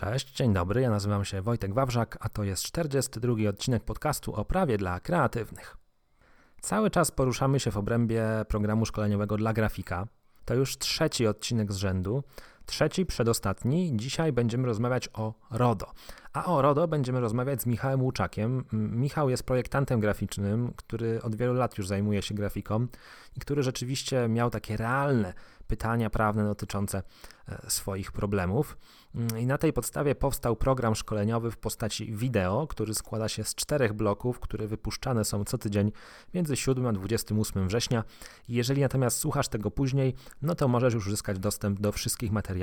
Cześć, 0.00 0.32
dzień 0.32 0.52
dobry, 0.52 0.80
ja 0.80 0.90
nazywam 0.90 1.24
się 1.24 1.42
Wojtek 1.42 1.74
Wawrzak, 1.74 2.18
a 2.20 2.28
to 2.28 2.44
jest 2.44 2.62
42 2.62 3.48
odcinek 3.48 3.84
podcastu 3.84 4.34
o 4.34 4.44
prawie 4.44 4.78
dla 4.78 5.00
kreatywnych. 5.00 5.76
Cały 6.60 6.90
czas 6.90 7.10
poruszamy 7.10 7.60
się 7.60 7.70
w 7.70 7.76
obrębie 7.76 8.24
programu 8.48 8.86
szkoleniowego 8.86 9.36
dla 9.36 9.52
grafika. 9.52 10.06
To 10.44 10.54
już 10.54 10.78
trzeci 10.78 11.26
odcinek 11.26 11.72
z 11.72 11.76
rzędu, 11.76 12.22
trzeci 12.70 13.06
przedostatni. 13.06 13.92
Dzisiaj 13.96 14.32
będziemy 14.32 14.66
rozmawiać 14.66 15.08
o 15.12 15.34
RODO. 15.50 15.86
A 16.32 16.44
o 16.44 16.62
RODO 16.62 16.88
będziemy 16.88 17.20
rozmawiać 17.20 17.62
z 17.62 17.66
Michałem 17.66 18.02
Łuczakiem. 18.02 18.64
Michał 18.72 19.30
jest 19.30 19.42
projektantem 19.42 20.00
graficznym, 20.00 20.72
który 20.76 21.22
od 21.22 21.36
wielu 21.36 21.54
lat 21.54 21.78
już 21.78 21.88
zajmuje 21.88 22.22
się 22.22 22.34
grafiką 22.34 22.86
i 23.36 23.40
który 23.40 23.62
rzeczywiście 23.62 24.28
miał 24.28 24.50
takie 24.50 24.76
realne 24.76 25.34
pytania 25.70 26.10
prawne 26.10 26.44
dotyczące 26.44 27.02
e, 27.48 27.70
swoich 27.70 28.12
problemów. 28.12 28.76
Mm, 29.14 29.38
I 29.38 29.46
na 29.46 29.58
tej 29.58 29.72
podstawie 29.72 30.14
powstał 30.14 30.56
program 30.56 30.94
szkoleniowy 30.94 31.50
w 31.50 31.56
postaci 31.56 32.12
wideo, 32.12 32.66
który 32.66 32.94
składa 32.94 33.28
się 33.28 33.44
z 33.44 33.54
czterech 33.54 33.92
bloków, 33.92 34.40
które 34.40 34.66
wypuszczane 34.66 35.24
są 35.24 35.44
co 35.44 35.58
tydzień 35.58 35.92
między 36.34 36.56
7 36.56 36.86
a 36.86 36.92
28 36.92 37.68
września. 37.68 38.04
Jeżeli 38.48 38.82
natomiast 38.82 39.18
słuchasz 39.18 39.48
tego 39.48 39.70
później, 39.70 40.14
no 40.42 40.54
to 40.54 40.68
możesz 40.68 40.94
już 40.94 41.06
uzyskać 41.06 41.38
dostęp 41.38 41.80
do 41.80 41.92
wszystkich 41.92 42.32
materiałów 42.32 42.59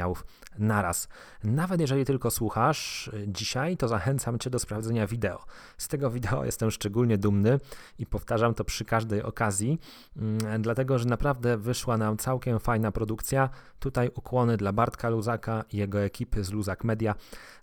naraz. 0.57 1.07
Nawet 1.43 1.81
jeżeli 1.81 2.05
tylko 2.05 2.31
słuchasz 2.31 3.11
dzisiaj, 3.27 3.77
to 3.77 3.87
zachęcam 3.87 4.39
Cię 4.39 4.49
do 4.49 4.59
sprawdzenia 4.59 5.07
wideo. 5.07 5.45
Z 5.77 5.87
tego 5.87 6.11
wideo 6.11 6.45
jestem 6.45 6.71
szczególnie 6.71 7.17
dumny 7.17 7.59
i 7.99 8.05
powtarzam 8.05 8.53
to 8.53 8.63
przy 8.63 8.85
każdej 8.85 9.23
okazji, 9.23 9.79
mm, 10.17 10.61
dlatego 10.61 10.99
że 10.99 11.05
naprawdę 11.05 11.57
wyszła 11.57 11.97
nam 11.97 12.17
całkiem 12.17 12.59
fajna 12.59 12.91
produkcja. 12.91 13.49
Tutaj 13.79 14.09
ukłony 14.15 14.57
dla 14.57 14.73
Bartka 14.73 15.09
Luzaka 15.09 15.63
i 15.71 15.77
jego 15.77 16.01
ekipy 16.01 16.43
z 16.43 16.51
Luzak 16.51 16.83
Media 16.83 17.15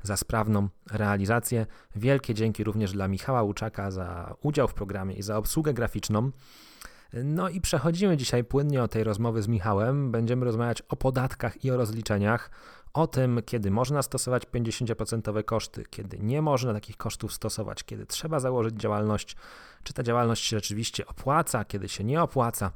za 0.02 0.16
sprawną 0.16 0.68
realizację. 0.90 1.66
Wielkie 1.96 2.34
dzięki 2.34 2.64
również 2.64 2.92
dla 2.92 3.08
Michała 3.08 3.42
Łuczaka 3.42 3.90
za 3.90 4.34
udział 4.42 4.68
w 4.68 4.74
programie 4.74 5.14
i 5.14 5.22
za 5.22 5.36
obsługę 5.36 5.74
graficzną. 5.74 6.30
No 7.22 7.48
i 7.48 7.60
przechodzimy 7.60 8.16
dzisiaj 8.16 8.44
płynnie 8.44 8.82
o 8.82 8.88
tej 8.88 9.04
rozmowy 9.04 9.42
z 9.42 9.48
Michałem. 9.48 10.10
Będziemy 10.10 10.44
rozmawiać 10.44 10.82
o 10.82 10.96
podatkach 10.96 11.64
i 11.64 11.70
o 11.70 11.76
rozliczeniach, 11.76 12.50
o 12.94 13.06
tym, 13.06 13.40
kiedy 13.46 13.70
można 13.70 14.02
stosować 14.02 14.42
50% 14.46 15.44
koszty, 15.44 15.84
kiedy 15.90 16.18
nie 16.18 16.42
można 16.42 16.72
takich 16.72 16.96
kosztów 16.96 17.34
stosować, 17.34 17.84
kiedy 17.84 18.06
trzeba 18.06 18.40
założyć 18.40 18.74
działalność, 18.74 19.36
czy 19.82 19.92
ta 19.92 20.02
działalność 20.02 20.44
się 20.44 20.56
rzeczywiście 20.56 21.06
opłaca, 21.06 21.64
kiedy 21.64 21.88
się 21.88 22.04
nie 22.04 22.22
opłaca. 22.22 22.70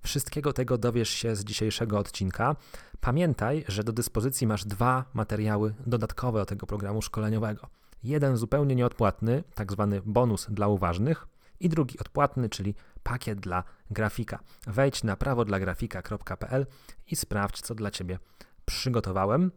Wszystkiego 0.00 0.52
tego 0.52 0.78
dowiesz 0.78 1.10
się 1.10 1.36
z 1.36 1.44
dzisiejszego 1.44 1.98
odcinka. 1.98 2.56
Pamiętaj, 3.00 3.64
że 3.68 3.84
do 3.84 3.92
dyspozycji 3.92 4.46
masz 4.46 4.64
dwa 4.64 5.04
materiały 5.14 5.74
dodatkowe 5.86 6.38
do 6.38 6.46
tego 6.46 6.66
programu 6.66 7.02
szkoleniowego. 7.02 7.66
Jeden 8.04 8.36
zupełnie 8.36 8.74
nieodpłatny, 8.74 9.44
tak 9.54 9.72
zwany 9.72 10.02
bonus 10.04 10.46
dla 10.50 10.68
uważnych, 10.68 11.26
i 11.64 11.68
drugi 11.68 11.98
odpłatny, 11.98 12.48
czyli 12.48 12.74
pakiet 13.02 13.40
dla 13.40 13.64
grafika. 13.90 14.38
Wejdź 14.66 15.04
na 15.04 15.16
prawodlagrafika.pl 15.16 16.66
i 17.06 17.16
sprawdź, 17.16 17.60
co 17.60 17.74
dla 17.74 17.90
Ciebie 17.90 18.18
przygotowałem. 18.64 19.50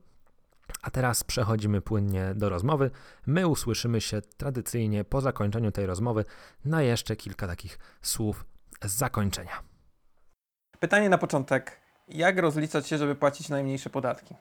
A 0.82 0.92
teraz 0.92 1.24
przechodzimy 1.24 1.82
płynnie 1.82 2.34
do 2.36 2.50
rozmowy. 2.50 2.92
My 3.28 3.48
usłyszymy 3.48 4.02
się 4.02 4.22
tradycyjnie 4.22 5.04
po 5.04 5.22
zakończeniu 5.22 5.72
tej 5.72 5.86
rozmowy 5.86 6.26
na 6.66 6.82
jeszcze 6.82 7.16
kilka 7.16 7.48
takich 7.48 7.80
słów 8.02 8.46
z 8.84 8.92
zakończenia. 8.92 9.64
Pytanie 10.80 11.10
na 11.10 11.18
początek. 11.18 11.80
Jak 12.08 12.38
rozliczać 12.38 12.88
się, 12.88 12.98
żeby 12.98 13.16
płacić 13.16 13.50
najmniejsze 13.50 13.90
podatki? 13.90 14.36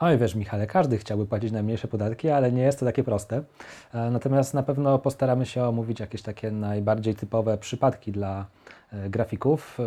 Oj, 0.00 0.18
wiesz, 0.18 0.34
Michale, 0.34 0.66
każdy 0.66 0.98
chciałby 0.98 1.26
płacić 1.26 1.52
najmniejsze 1.52 1.88
podatki, 1.88 2.30
ale 2.30 2.52
nie 2.52 2.62
jest 2.62 2.80
to 2.80 2.86
takie 2.86 3.04
proste. 3.04 3.42
E, 3.94 4.10
natomiast 4.10 4.54
na 4.54 4.62
pewno 4.62 4.98
postaramy 4.98 5.46
się 5.46 5.64
omówić 5.64 6.00
jakieś 6.00 6.22
takie 6.22 6.50
najbardziej 6.50 7.14
typowe 7.14 7.58
przypadki 7.58 8.12
dla 8.12 8.46
e, 8.92 9.10
grafików. 9.10 9.78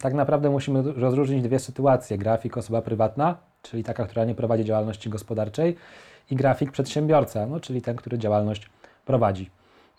Tak 0.00 0.14
naprawdę 0.14 0.50
musimy 0.50 0.82
rozróżnić 0.82 1.42
dwie 1.42 1.58
sytuacje. 1.58 2.18
Grafik 2.18 2.56
osoba 2.56 2.82
prywatna, 2.82 3.36
czyli 3.62 3.84
taka, 3.84 4.04
która 4.04 4.24
nie 4.24 4.34
prowadzi 4.34 4.64
działalności 4.64 5.10
gospodarczej, 5.10 5.76
i 6.30 6.36
grafik 6.36 6.70
przedsiębiorca, 6.70 7.46
no, 7.46 7.60
czyli 7.60 7.82
ten, 7.82 7.96
który 7.96 8.18
działalność 8.18 8.70
prowadzi. 9.04 9.50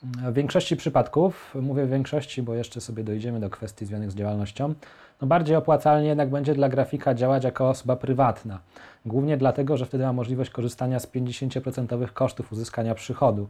W 0.04 0.34
większości 0.34 0.78
przypadków, 0.78 1.56
mówię 1.62 1.86
w 1.86 1.90
większości, 1.90 2.42
bo 2.42 2.54
jeszcze 2.54 2.82
sobie 2.82 3.04
dojdziemy 3.04 3.40
do 3.40 3.50
kwestii 3.50 3.86
związanych 3.86 4.12
z 4.12 4.16
działalnością, 4.16 4.74
no 5.22 5.28
bardziej 5.28 5.56
opłacalnie 5.56 6.08
jednak 6.08 6.30
będzie 6.30 6.54
dla 6.54 6.70
grafika 6.70 7.14
działać 7.14 7.44
jako 7.44 7.70
osoba 7.70 7.96
prywatna. 7.96 8.60
Głównie 9.06 9.38
dlatego, 9.38 9.78
że 9.78 9.86
wtedy 9.86 10.04
ma 10.04 10.14
możliwość 10.14 10.50
korzystania 10.50 11.00
z 11.00 11.08
50% 11.08 12.08
kosztów 12.14 12.52
uzyskania 12.52 12.96
przychodu. 12.96 13.48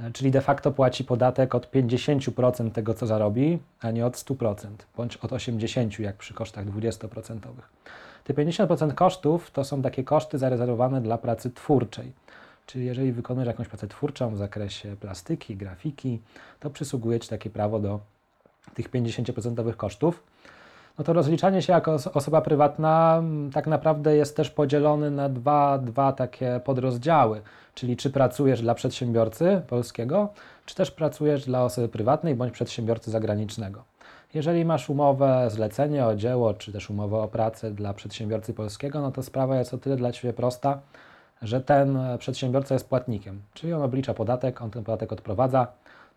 E, 0.00 0.10
czyli 0.10 0.30
de 0.30 0.40
facto 0.40 0.72
płaci 0.72 1.04
podatek 1.04 1.54
od 1.54 1.70
50% 1.70 2.70
tego, 2.70 2.94
co 2.94 3.06
zarobi, 3.06 3.58
a 3.80 3.90
nie 3.90 4.06
od 4.06 4.16
100%, 4.16 4.66
bądź 4.96 5.16
od 5.16 5.30
80% 5.30 6.00
jak 6.00 6.16
przy 6.16 6.34
kosztach 6.34 6.66
20%. 6.66 7.38
Te 8.24 8.34
50% 8.34 8.94
kosztów 8.94 9.50
to 9.50 9.64
są 9.64 9.82
takie 9.82 10.04
koszty 10.04 10.38
zarezerwowane 10.38 11.00
dla 11.00 11.18
pracy 11.18 11.50
twórczej. 11.50 12.12
Czyli 12.66 12.86
jeżeli 12.86 13.12
wykonujesz 13.12 13.46
jakąś 13.46 13.68
pracę 13.68 13.88
twórczą 13.88 14.34
w 14.34 14.38
zakresie 14.38 14.96
plastyki, 14.96 15.56
grafiki, 15.56 16.20
to 16.60 16.70
przysługuje 16.70 17.20
Ci 17.20 17.28
takie 17.28 17.50
prawo 17.50 17.80
do 17.80 18.00
tych 18.74 18.90
50% 18.90 19.76
kosztów. 19.76 20.22
No 21.00 21.04
to 21.04 21.12
rozliczanie 21.12 21.62
się 21.62 21.72
jako 21.72 21.96
osoba 22.14 22.40
prywatna 22.40 23.16
mm, 23.18 23.50
tak 23.50 23.66
naprawdę 23.66 24.16
jest 24.16 24.36
też 24.36 24.50
podzielony 24.50 25.10
na 25.10 25.28
dwa, 25.28 25.78
dwa 25.78 26.12
takie 26.12 26.60
podrozdziały, 26.64 27.42
czyli 27.74 27.96
czy 27.96 28.10
pracujesz 28.10 28.62
dla 28.62 28.74
przedsiębiorcy 28.74 29.62
polskiego, 29.68 30.28
czy 30.66 30.74
też 30.74 30.90
pracujesz 30.90 31.44
dla 31.44 31.64
osoby 31.64 31.88
prywatnej 31.88 32.34
bądź 32.34 32.52
przedsiębiorcy 32.52 33.10
zagranicznego. 33.10 33.84
Jeżeli 34.34 34.64
masz 34.64 34.90
umowę, 34.90 35.48
zlecenie 35.50 36.06
o 36.06 36.14
dzieło, 36.14 36.54
czy 36.54 36.72
też 36.72 36.90
umowę 36.90 37.16
o 37.16 37.28
pracę 37.28 37.70
dla 37.70 37.94
przedsiębiorcy 37.94 38.54
polskiego, 38.54 39.00
no 39.00 39.12
to 39.12 39.22
sprawa 39.22 39.58
jest 39.58 39.74
o 39.74 39.78
tyle 39.78 39.96
dla 39.96 40.12
Ciebie 40.12 40.32
prosta, 40.32 40.78
że 41.42 41.60
ten 41.60 41.98
przedsiębiorca 42.18 42.74
jest 42.74 42.88
płatnikiem, 42.88 43.42
czyli 43.54 43.72
on 43.72 43.82
oblicza 43.82 44.14
podatek, 44.14 44.62
on 44.62 44.70
ten 44.70 44.84
podatek 44.84 45.12
odprowadza, 45.12 45.66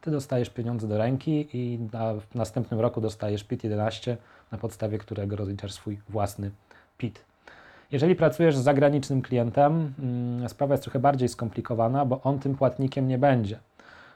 Ty 0.04 0.12
dostajesz 0.12 0.50
pieniądze 0.50 0.88
do 0.88 0.98
ręki 0.98 1.48
i 1.54 1.80
na, 1.94 2.14
w 2.14 2.36
następnym 2.36 2.80
roku 2.80 3.02
dostajesz 3.02 3.44
PIT 3.44 3.64
11, 3.64 4.18
na 4.54 4.60
podstawie 4.60 4.98
którego 4.98 5.36
rozliczasz 5.36 5.72
swój 5.72 6.00
własny 6.10 6.52
PIT. 6.98 7.26
Jeżeli 7.92 8.16
pracujesz 8.16 8.58
z 8.58 8.64
zagranicznym 8.64 9.22
klientem, 9.22 9.94
mm, 10.00 10.50
sprawa 10.50 10.74
jest 10.74 10.84
trochę 10.84 11.00
bardziej 11.00 11.30
skomplikowana, 11.30 12.06
bo 12.06 12.22
on 12.22 12.40
tym 12.40 12.56
płatnikiem 12.56 13.08
nie 13.08 13.18
będzie. 13.18 13.60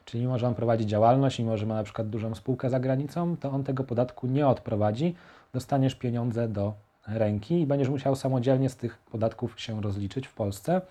Czyli 0.06 0.24
mimo, 0.24 0.38
że 0.38 0.48
on 0.48 0.56
prowadzi 0.56 0.86
działalność, 0.86 1.40
mimo, 1.40 1.58
że 1.58 1.66
ma 1.66 1.76
na 1.76 1.84
przykład 1.84 2.10
dużą 2.10 2.36
spółkę 2.36 2.70
za 2.70 2.80
granicą, 2.80 3.38
to 3.38 3.52
on 3.52 3.64
tego 3.64 3.84
podatku 3.84 4.28
nie 4.28 4.48
odprowadzi. 4.48 5.16
Dostaniesz 5.54 5.96
pieniądze 5.96 6.48
do 6.48 6.74
ręki 7.08 7.62
i 7.62 7.66
będziesz 7.66 7.90
musiał 7.90 8.16
samodzielnie 8.16 8.70
z 8.70 8.76
tych 8.76 8.98
podatków 8.98 9.62
się 9.62 9.82
rozliczyć 9.82 10.28
w 10.28 10.34
Polsce, 10.34 10.82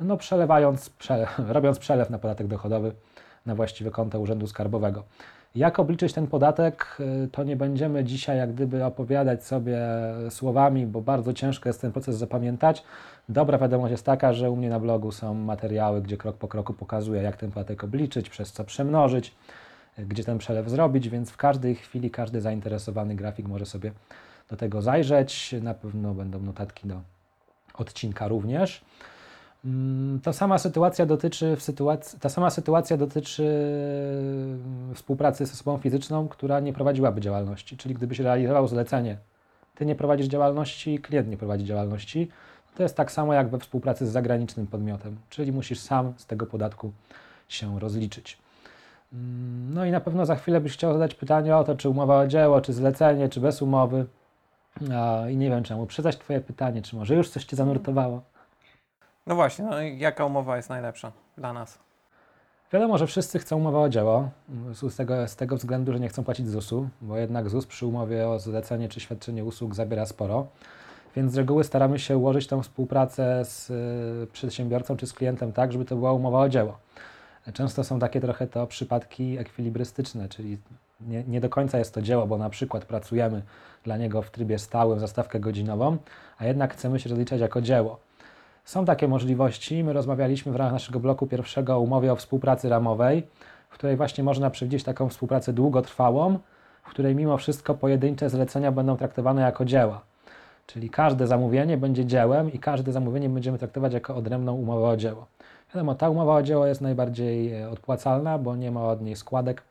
no 0.00 0.16
przelewając, 0.16 0.90
przele 0.90 1.26
robiąc 1.56 1.78
przelew 1.78 2.10
na 2.10 2.18
podatek 2.18 2.46
dochodowy 2.46 2.92
na 3.46 3.54
właściwe 3.54 3.90
konto 3.90 4.20
Urzędu 4.20 4.46
Skarbowego. 4.46 5.04
Jak 5.54 5.78
obliczyć 5.78 6.12
ten 6.12 6.26
podatek, 6.26 6.96
y, 7.24 7.28
to 7.32 7.44
nie 7.44 7.56
będziemy 7.56 8.04
dzisiaj 8.04 8.38
jak 8.38 8.52
gdyby 8.54 8.84
opowiadać 8.84 9.44
sobie 9.44 9.78
słowami, 10.30 10.86
bo 10.86 11.00
bardzo 11.00 11.32
ciężko 11.32 11.68
jest 11.68 11.80
ten 11.80 11.92
proces 11.92 12.16
zapamiętać. 12.16 12.84
Dobra 13.28 13.58
wiadomość 13.58 13.90
jest 13.90 14.06
taka, 14.06 14.32
że 14.32 14.50
u 14.50 14.56
mnie 14.56 14.70
na 14.70 14.80
blogu 14.80 15.12
są 15.12 15.34
materiały, 15.34 16.02
gdzie 16.02 16.16
krok 16.16 16.36
po 16.36 16.48
kroku 16.48 16.74
pokazuję, 16.74 17.22
jak 17.22 17.36
ten 17.36 17.50
podatek 17.50 17.84
obliczyć, 17.84 18.30
przez 18.30 18.52
co 18.52 18.64
przemnożyć, 18.64 19.34
y, 19.98 20.06
gdzie 20.06 20.24
ten 20.24 20.38
przelew 20.38 20.68
zrobić, 20.68 21.08
więc 21.08 21.30
w 21.30 21.36
każdej 21.36 21.74
chwili 21.74 22.10
każdy 22.10 22.40
zainteresowany 22.40 23.14
grafik 23.14 23.48
może 23.48 23.66
sobie 23.66 23.92
do 24.50 24.56
tego 24.56 24.82
zajrzeć. 24.82 25.54
Na 25.62 25.74
pewno 25.74 26.14
będą 26.14 26.40
notatki 26.40 26.88
do 26.88 27.00
odcinka 27.74 28.28
również. 28.28 28.84
Mm, 29.64 30.20
ta 30.20 30.32
sama 30.32 30.58
sytuacja 30.58 31.06
dotyczy, 31.06 31.56
w 31.56 31.62
sytuacji, 31.62 32.20
ta 32.20 32.28
sama 32.28 32.50
sytuacja 32.50 32.96
dotyczy 32.96 33.44
mm, 33.44 34.94
współpracy 34.94 35.46
z 35.46 35.52
osobą 35.52 35.78
fizyczną, 35.78 36.28
która 36.28 36.60
nie 36.60 36.72
prowadziłaby 36.72 37.20
działalności. 37.20 37.76
Czyli 37.76 37.94
gdybyś 37.94 38.18
realizował 38.18 38.68
zlecenie, 38.68 39.16
ty 39.74 39.86
nie 39.86 39.94
prowadzisz 39.94 40.26
działalności, 40.26 40.98
klient 40.98 41.28
nie 41.28 41.36
prowadzi 41.36 41.64
działalności, 41.64 42.28
to 42.76 42.82
jest 42.82 42.96
tak 42.96 43.12
samo 43.12 43.34
jak 43.34 43.48
we 43.48 43.58
współpracy 43.58 44.06
z 44.06 44.10
zagranicznym 44.10 44.66
podmiotem, 44.66 45.16
czyli 45.30 45.52
musisz 45.52 45.80
sam 45.80 46.12
z 46.16 46.26
tego 46.26 46.46
podatku 46.46 46.92
się 47.48 47.80
rozliczyć. 47.80 48.38
Mm, 49.12 49.74
no 49.74 49.84
i 49.84 49.90
na 49.90 50.00
pewno 50.00 50.26
za 50.26 50.36
chwilę 50.36 50.60
byś 50.60 50.72
chciał 50.72 50.92
zadać 50.92 51.14
pytanie 51.14 51.56
o 51.56 51.64
to, 51.64 51.76
czy 51.76 51.88
umowa 51.88 52.20
o 52.20 52.26
dzieło, 52.26 52.60
czy 52.60 52.72
zlecenie, 52.72 53.28
czy 53.28 53.40
bez 53.40 53.62
umowy. 53.62 54.06
I 55.30 55.36
nie 55.36 55.50
wiem, 55.50 55.62
czemu 55.62 55.82
uprzedzać 55.82 56.18
Twoje 56.18 56.40
pytanie, 56.40 56.82
czy 56.82 56.96
może 56.96 57.14
już 57.14 57.28
coś 57.28 57.44
Cię 57.44 57.56
zanurtowało. 57.56 58.22
No 59.26 59.34
właśnie, 59.34 59.64
no 59.64 59.82
jaka 59.82 60.24
umowa 60.24 60.56
jest 60.56 60.68
najlepsza 60.68 61.12
dla 61.38 61.52
nas? 61.52 61.78
Wiadomo, 62.72 62.98
że 62.98 63.06
wszyscy 63.06 63.38
chcą 63.38 63.56
umowę 63.56 63.78
o 63.78 63.88
dzieło, 63.88 64.30
z 64.72 64.96
tego, 64.96 65.28
z 65.28 65.36
tego 65.36 65.56
względu, 65.56 65.92
że 65.92 66.00
nie 66.00 66.08
chcą 66.08 66.24
płacić 66.24 66.48
ZUS-u, 66.48 66.88
bo 67.00 67.16
jednak 67.16 67.48
ZUS 67.48 67.66
przy 67.66 67.86
umowie 67.86 68.28
o 68.28 68.38
zlecenie 68.38 68.88
czy 68.88 69.00
świadczenie 69.00 69.44
usług 69.44 69.74
zabiera 69.74 70.06
sporo. 70.06 70.46
Więc 71.16 71.32
z 71.32 71.36
reguły 71.36 71.64
staramy 71.64 71.98
się 71.98 72.16
ułożyć 72.18 72.46
tą 72.46 72.62
współpracę 72.62 73.44
z 73.44 73.70
y, 73.70 74.32
przedsiębiorcą 74.32 74.96
czy 74.96 75.06
z 75.06 75.12
klientem 75.12 75.52
tak, 75.52 75.72
żeby 75.72 75.84
to 75.84 75.96
była 75.96 76.12
umowa 76.12 76.40
o 76.40 76.48
dzieło. 76.48 76.78
Często 77.52 77.84
są 77.84 77.98
takie 77.98 78.20
trochę 78.20 78.46
to 78.46 78.66
przypadki 78.66 79.38
ekwilibrystyczne, 79.38 80.28
czyli 80.28 80.58
nie, 81.00 81.24
nie, 81.24 81.40
do 81.40 81.48
końca 81.48 81.78
jest 81.78 81.94
to 81.94 82.02
dzieło, 82.02 82.26
bo 82.26 82.38
na 82.38 82.50
przykład 82.50 82.84
pracujemy 82.84 83.42
dla 83.84 83.96
niego 83.96 84.22
w 84.22 84.30
trybie 84.30 84.58
stałym 84.58 85.00
za 85.00 85.08
stawkę 85.08 85.40
godzinową, 85.40 85.96
a 86.38 86.46
jednak 86.46 86.74
chcemy 86.74 87.00
się 87.00 87.10
rozliczać 87.10 87.40
jako 87.40 87.60
dzieło. 87.60 88.09
Są 88.70 88.84
takie 88.84 89.08
możliwości. 89.08 89.84
My 89.84 89.92
rozmawialiśmy 89.92 90.52
w 90.52 90.56
ramach 90.56 90.72
naszego 90.72 91.00
bloku 91.00 91.26
pierwszego 91.26 91.74
o 91.74 91.80
umowie 91.80 92.12
o 92.12 92.16
współpracy 92.16 92.68
ramowej, 92.68 93.26
w 93.70 93.74
której 93.74 93.96
właśnie 93.96 94.24
można 94.24 94.50
przewidzieć 94.50 94.84
taką 94.84 95.08
współpracę 95.08 95.52
długotrwałą, 95.52 96.38
w 96.82 96.90
której 96.90 97.14
mimo 97.14 97.36
wszystko 97.36 97.74
pojedyncze 97.74 98.30
zlecenia 98.30 98.72
będą 98.72 98.96
traktowane 98.96 99.42
jako 99.42 99.64
dzieła. 99.64 100.00
Czyli 100.66 100.90
każde 100.90 101.26
zamówienie 101.26 101.76
będzie 101.76 102.04
dziełem 102.06 102.52
i 102.52 102.58
każde 102.58 102.92
zamówienie 102.92 103.28
będziemy 103.28 103.58
traktować 103.58 103.92
jako 103.92 104.16
odrębną 104.16 104.54
umowę 104.54 104.88
o 104.88 104.96
dzieło. 104.96 105.26
Wiadomo, 105.74 105.94
ta 105.94 106.10
umowa 106.10 106.34
o 106.34 106.42
dzieło 106.42 106.66
jest 106.66 106.80
najbardziej 106.80 107.54
e, 107.54 107.70
odpłacalna, 107.70 108.38
bo 108.38 108.56
nie 108.56 108.70
ma 108.70 108.84
od 108.84 109.02
niej 109.02 109.16
składek, 109.16 109.62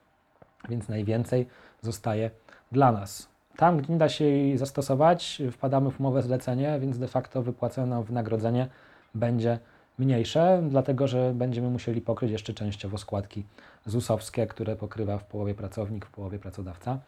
więc 0.69 0.90
najwięcej 0.90 1.48
zostaje 1.81 2.31
dla 2.72 2.92
nas. 2.92 3.30
Tam, 3.57 3.78
gdzie 3.78 3.94
nie 3.94 4.00
da 4.00 4.10
się 4.10 4.25
jej 4.25 4.57
zastosować, 4.57 5.42
wpadamy 5.51 5.92
w 5.92 6.00
umowę 6.00 6.22
zlecenie, 6.22 6.80
więc 6.80 6.98
de 6.98 7.07
facto 7.07 7.42
wypłacone 7.42 7.88
nam 7.88 8.04
wynagrodzenie 8.04 8.68
będzie 9.16 9.60
mniejsze, 10.00 10.62
dlatego 10.70 11.08
że 11.08 11.34
będziemy 11.34 11.70
musieli 11.70 12.02
pokryć 12.02 12.32
jeszcze 12.32 12.54
częściowo 12.54 12.98
składki 12.98 13.46
ZUS-owskie, 13.86 14.48
które 14.48 14.76
pokrywa 14.76 15.18
w 15.18 15.24
połowie 15.24 15.56
pracownik, 15.56 16.06
w 16.06 16.12
połowie 16.12 16.40
pracodawca. 16.40 17.00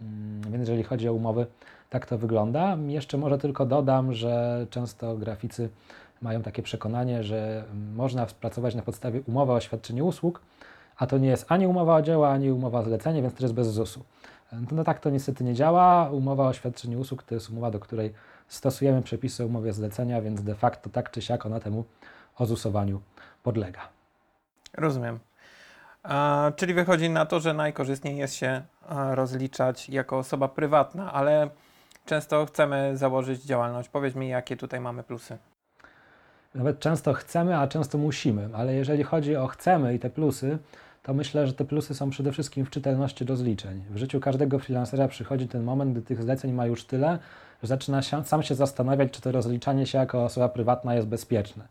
Mm, 0.00 0.42
więc 0.42 0.58
jeżeli 0.58 0.82
chodzi 0.82 1.08
o 1.08 1.12
umowy, 1.12 1.46
tak 1.90 2.06
to 2.06 2.18
wygląda. 2.18 2.76
Jeszcze 2.86 3.18
może 3.18 3.38
tylko 3.38 3.66
dodam, 3.66 4.12
że 4.12 4.66
często 4.70 5.16
graficy 5.16 5.68
mają 6.22 6.42
takie 6.42 6.62
przekonanie, 6.62 7.22
że 7.22 7.64
można 7.94 8.26
pracować 8.26 8.74
na 8.74 8.82
podstawie 8.82 9.20
umowy 9.28 9.52
o 9.52 9.60
świadczeniu 9.60 10.06
usług, 10.06 10.40
a 10.96 11.06
to 11.06 11.18
nie 11.18 11.28
jest 11.28 11.46
ani 11.48 11.66
umowa 11.66 11.96
o 11.96 12.02
dzieło, 12.02 12.30
ani 12.30 12.50
umowa 12.50 12.78
o 12.78 12.82
zlecenie, 12.82 13.22
więc 13.22 13.34
to 13.34 13.44
jest 13.44 13.54
bez 13.54 13.66
ZUS-u. 13.66 14.04
No 14.52 14.84
tak 14.84 15.00
to 15.00 15.10
niestety 15.10 15.44
nie 15.44 15.54
działa. 15.54 16.10
Umowa 16.10 16.48
o 16.48 16.52
świadczeniu 16.52 17.00
usług 17.00 17.22
to 17.22 17.34
jest 17.34 17.50
umowa, 17.50 17.70
do 17.70 17.80
której 17.80 18.14
stosujemy 18.48 19.02
przepisy 19.02 19.46
umowy 19.46 19.72
zlecenia, 19.72 20.22
więc 20.22 20.42
de 20.42 20.54
facto 20.54 20.90
tak 20.90 21.10
czy 21.10 21.22
siak 21.22 21.46
ona 21.46 21.60
temu 21.60 21.84
ozusowaniu 22.36 23.00
podlega. 23.42 23.80
Rozumiem. 24.74 25.18
A, 26.02 26.52
czyli 26.56 26.74
wychodzi 26.74 27.10
na 27.10 27.26
to, 27.26 27.40
że 27.40 27.54
najkorzystniej 27.54 28.16
jest 28.16 28.34
się 28.34 28.62
rozliczać 29.10 29.88
jako 29.88 30.18
osoba 30.18 30.48
prywatna, 30.48 31.12
ale 31.12 31.48
często 32.06 32.46
chcemy 32.46 32.96
założyć 32.96 33.42
działalność. 33.42 33.88
Powiedz 33.88 34.14
mi, 34.14 34.28
jakie 34.28 34.56
tutaj 34.56 34.80
mamy 34.80 35.02
plusy. 35.02 35.38
Nawet 36.54 36.78
często 36.78 37.14
chcemy, 37.14 37.58
a 37.58 37.68
często 37.68 37.98
musimy, 37.98 38.48
ale 38.54 38.74
jeżeli 38.74 39.02
chodzi 39.02 39.36
o 39.36 39.46
chcemy 39.46 39.94
i 39.94 39.98
te 39.98 40.10
plusy, 40.10 40.58
to 41.08 41.14
myślę, 41.14 41.46
że 41.46 41.52
te 41.52 41.64
plusy 41.64 41.94
są 41.94 42.10
przede 42.10 42.32
wszystkim 42.32 42.64
w 42.64 42.70
czytelności 42.70 43.24
rozliczeń. 43.24 43.84
W 43.90 43.96
życiu 43.96 44.20
każdego 44.20 44.58
freelancera 44.58 45.08
przychodzi 45.08 45.48
ten 45.48 45.62
moment, 45.62 45.92
gdy 45.92 46.02
tych 46.02 46.22
zleceń 46.22 46.52
ma 46.52 46.66
już 46.66 46.84
tyle, 46.84 47.18
że 47.62 47.68
zaczyna 47.68 48.02
się, 48.02 48.24
sam 48.24 48.42
się 48.42 48.54
zastanawiać, 48.54 49.10
czy 49.10 49.20
to 49.20 49.32
rozliczanie 49.32 49.86
się 49.86 49.98
jako 49.98 50.24
osoba 50.24 50.48
prywatna 50.48 50.94
jest 50.94 51.06
bezpieczne. 51.06 51.64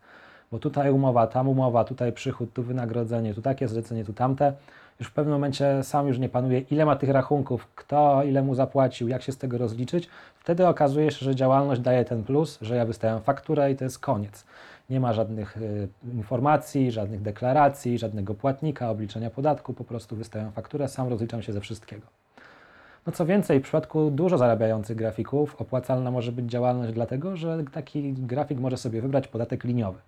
Bo 0.52 0.58
tutaj 0.58 0.90
umowa, 0.90 1.26
tam 1.26 1.48
umowa, 1.48 1.84
tutaj 1.84 2.12
przychód, 2.12 2.52
tu 2.52 2.62
wynagrodzenie, 2.62 3.34
tu 3.34 3.42
takie 3.42 3.68
zlecenie, 3.68 4.04
tu 4.04 4.12
tamte. 4.12 4.52
Już 5.00 5.08
w 5.08 5.12
pewnym 5.12 5.34
momencie 5.34 5.82
sam 5.82 6.08
już 6.08 6.18
nie 6.18 6.28
panuje, 6.28 6.60
ile 6.60 6.86
ma 6.86 6.96
tych 6.96 7.10
rachunków, 7.10 7.66
kto 7.74 8.22
ile 8.22 8.42
mu 8.42 8.54
zapłacił, 8.54 9.08
jak 9.08 9.22
się 9.22 9.32
z 9.32 9.38
tego 9.38 9.58
rozliczyć. 9.58 10.08
Wtedy 10.40 10.66
okazuje 10.66 11.10
się, 11.10 11.24
że 11.24 11.34
działalność 11.34 11.80
daje 11.80 12.04
ten 12.04 12.24
plus, 12.24 12.58
że 12.62 12.76
ja 12.76 12.84
wystawiam 12.84 13.22
fakturę 13.22 13.72
i 13.72 13.76
to 13.76 13.84
jest 13.84 13.98
koniec. 13.98 14.44
Nie 14.90 15.00
ma 15.00 15.12
żadnych 15.12 15.56
y, 15.56 15.88
informacji, 16.14 16.90
żadnych 16.90 17.22
deklaracji, 17.22 17.98
żadnego 17.98 18.34
płatnika, 18.34 18.90
obliczenia 18.90 19.30
podatku, 19.30 19.74
po 19.74 19.84
prostu 19.84 20.16
wystawiam 20.16 20.52
fakturę, 20.52 20.88
sam 20.88 21.08
rozliczam 21.08 21.42
się 21.42 21.52
ze 21.52 21.60
wszystkiego. 21.60 22.06
No 23.06 23.12
co 23.12 23.26
więcej, 23.26 23.60
w 23.60 23.62
przypadku 23.62 24.10
dużo 24.10 24.38
zarabiających 24.38 24.96
grafików 24.96 25.56
opłacalna 25.60 26.10
może 26.10 26.32
być 26.32 26.50
działalność 26.50 26.92
dlatego, 26.92 27.36
że 27.36 27.64
taki 27.72 28.12
grafik 28.12 28.58
może 28.58 28.76
sobie 28.76 29.02
wybrać 29.02 29.28
podatek 29.28 29.64
liniowy. 29.64 29.98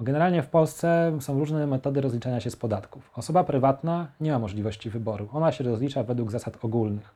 Generalnie 0.00 0.42
w 0.42 0.48
Polsce 0.48 1.12
są 1.20 1.38
różne 1.38 1.66
metody 1.66 2.00
rozliczania 2.00 2.40
się 2.40 2.50
z 2.50 2.56
podatków. 2.56 3.10
Osoba 3.16 3.44
prywatna 3.44 4.06
nie 4.20 4.32
ma 4.32 4.38
możliwości 4.38 4.90
wyboru. 4.90 5.28
Ona 5.32 5.52
się 5.52 5.64
rozlicza 5.64 6.02
według 6.02 6.30
zasad 6.30 6.64
ogólnych, 6.64 7.14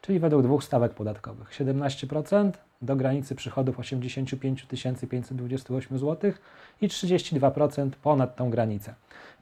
czyli 0.00 0.18
według 0.18 0.42
dwóch 0.42 0.64
stawek 0.64 0.94
podatkowych. 0.94 1.50
17% 1.50 2.50
do 2.82 2.96
granicy 2.96 3.34
przychodów 3.34 3.78
85 3.78 4.66
528 5.10 5.98
zł 5.98 6.32
i 6.80 6.88
32% 6.88 7.90
ponad 8.02 8.36
tą 8.36 8.50
granicę. 8.50 8.94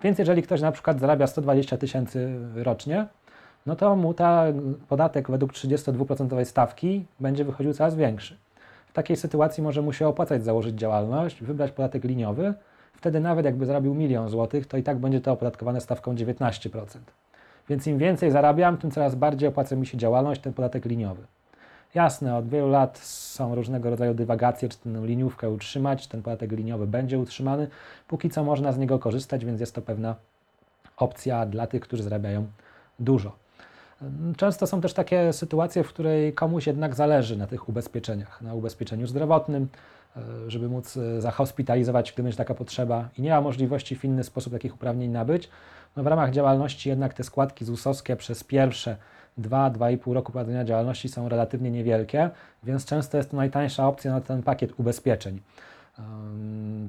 Więc 0.02 0.18
jeżeli 0.18 0.42
ktoś 0.42 0.60
na 0.60 0.72
przykład 0.72 1.00
zarabia 1.00 1.26
120 1.26 1.76
tysięcy 1.76 2.38
rocznie, 2.54 3.06
no 3.66 3.76
to 3.76 3.96
mu 3.96 4.14
ta 4.14 4.44
podatek 4.88 5.30
według 5.30 5.52
32% 5.52 6.44
stawki 6.44 7.04
będzie 7.20 7.44
wychodził 7.44 7.72
coraz 7.72 7.94
większy. 7.94 8.36
W 8.86 8.92
takiej 8.92 9.16
sytuacji 9.16 9.62
może 9.62 9.82
mu 9.82 9.92
się 9.92 10.08
opłacać 10.08 10.44
założyć 10.44 10.74
działalność, 10.74 11.42
wybrać 11.42 11.70
podatek 11.70 12.04
liniowy, 12.04 12.54
wtedy 12.94 13.20
nawet 13.20 13.44
jakby 13.44 13.66
zarobił 13.66 13.94
milion 13.94 14.28
złotych, 14.28 14.66
to 14.66 14.76
i 14.76 14.82
tak 14.82 14.98
będzie 14.98 15.20
to 15.20 15.32
opodatkowane 15.32 15.80
stawką 15.80 16.14
19%. 16.14 16.86
Więc 17.68 17.86
im 17.86 17.98
więcej 17.98 18.30
zarabiam, 18.30 18.76
tym 18.76 18.90
coraz 18.90 19.14
bardziej 19.14 19.48
opłaca 19.48 19.76
mi 19.76 19.86
się 19.86 19.98
działalność, 19.98 20.40
ten 20.40 20.52
podatek 20.52 20.84
liniowy. 20.84 21.22
Jasne, 21.96 22.36
od 22.36 22.48
wielu 22.48 22.68
lat 22.68 22.98
są 22.98 23.54
różnego 23.54 23.90
rodzaju 23.90 24.14
dywagacje, 24.14 24.68
czy 24.68 24.78
tę 24.78 24.90
liniówkę 25.06 25.50
utrzymać, 25.50 26.02
czy 26.02 26.08
ten 26.08 26.22
podatek 26.22 26.52
liniowy 26.52 26.86
będzie 26.86 27.18
utrzymany. 27.18 27.68
Póki 28.08 28.30
co 28.30 28.44
można 28.44 28.72
z 28.72 28.78
niego 28.78 28.98
korzystać, 28.98 29.44
więc 29.44 29.60
jest 29.60 29.74
to 29.74 29.82
pewna 29.82 30.14
opcja 30.96 31.46
dla 31.46 31.66
tych, 31.66 31.82
którzy 31.82 32.02
zarabiają 32.02 32.46
dużo. 32.98 33.36
Często 34.36 34.66
są 34.66 34.80
też 34.80 34.94
takie 34.94 35.32
sytuacje, 35.32 35.84
w 35.84 35.88
której 35.88 36.32
komuś 36.32 36.66
jednak 36.66 36.94
zależy 36.94 37.36
na 37.36 37.46
tych 37.46 37.68
ubezpieczeniach, 37.68 38.42
na 38.42 38.54
ubezpieczeniu 38.54 39.06
zdrowotnym, 39.06 39.68
e, 40.16 40.20
żeby 40.48 40.68
móc 40.68 40.96
e, 40.96 41.20
zahospitalizować, 41.20 42.12
gdy 42.12 42.22
będzie 42.22 42.38
taka 42.38 42.54
potrzeba 42.54 43.08
i 43.18 43.22
nie 43.22 43.30
ma 43.30 43.40
możliwości 43.40 43.96
w 43.96 44.04
inny 44.04 44.24
sposób 44.24 44.52
takich 44.52 44.74
uprawnień 44.74 45.10
nabyć. 45.10 45.48
No 45.96 46.02
w 46.02 46.06
ramach 46.06 46.30
działalności 46.30 46.88
jednak 46.88 47.14
te 47.14 47.24
składki 47.24 47.64
ZUS-owskie 47.64 48.16
przez 48.16 48.44
pierwsze 48.44 48.96
2-2,5 49.38 50.12
roku 50.12 50.32
prowadzenia 50.32 50.64
działalności 50.64 51.08
są 51.08 51.28
relatywnie 51.28 51.70
niewielkie, 51.70 52.30
więc 52.62 52.84
często 52.84 53.16
jest 53.16 53.30
to 53.30 53.36
najtańsza 53.36 53.88
opcja 53.88 54.12
na 54.12 54.20
ten 54.20 54.42
pakiet 54.42 54.80
ubezpieczeń. 54.80 55.40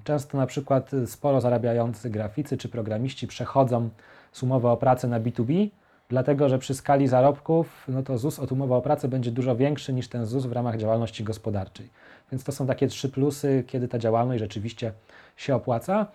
Często 0.03 0.37
na 0.37 0.45
przykład 0.45 0.91
sporo 1.05 1.41
zarabiający 1.41 2.09
graficy 2.09 2.57
czy 2.57 2.69
programiści 2.69 3.27
przechodzą 3.27 3.89
z 4.31 4.43
umowy 4.43 4.67
o 4.67 4.77
pracę 4.77 5.07
na 5.07 5.19
B2B, 5.19 5.69
dlatego 6.09 6.49
że 6.49 6.59
przy 6.59 6.73
skali 6.73 7.07
zarobków 7.07 7.85
no 7.87 8.03
to 8.03 8.17
ZUS 8.17 8.39
od 8.39 8.51
umowy 8.51 8.73
o 8.73 8.81
pracę 8.81 9.07
będzie 9.07 9.31
dużo 9.31 9.55
większy 9.55 9.93
niż 9.93 10.07
ten 10.07 10.25
ZUS 10.25 10.45
w 10.45 10.51
ramach 10.51 10.77
działalności 10.77 11.23
gospodarczej. 11.23 11.89
Więc 12.31 12.43
to 12.43 12.51
są 12.51 12.67
takie 12.67 12.87
trzy 12.87 13.09
plusy, 13.09 13.63
kiedy 13.67 13.87
ta 13.87 13.99
działalność 13.99 14.39
rzeczywiście 14.39 14.91
się 15.37 15.55
opłaca. 15.55 16.07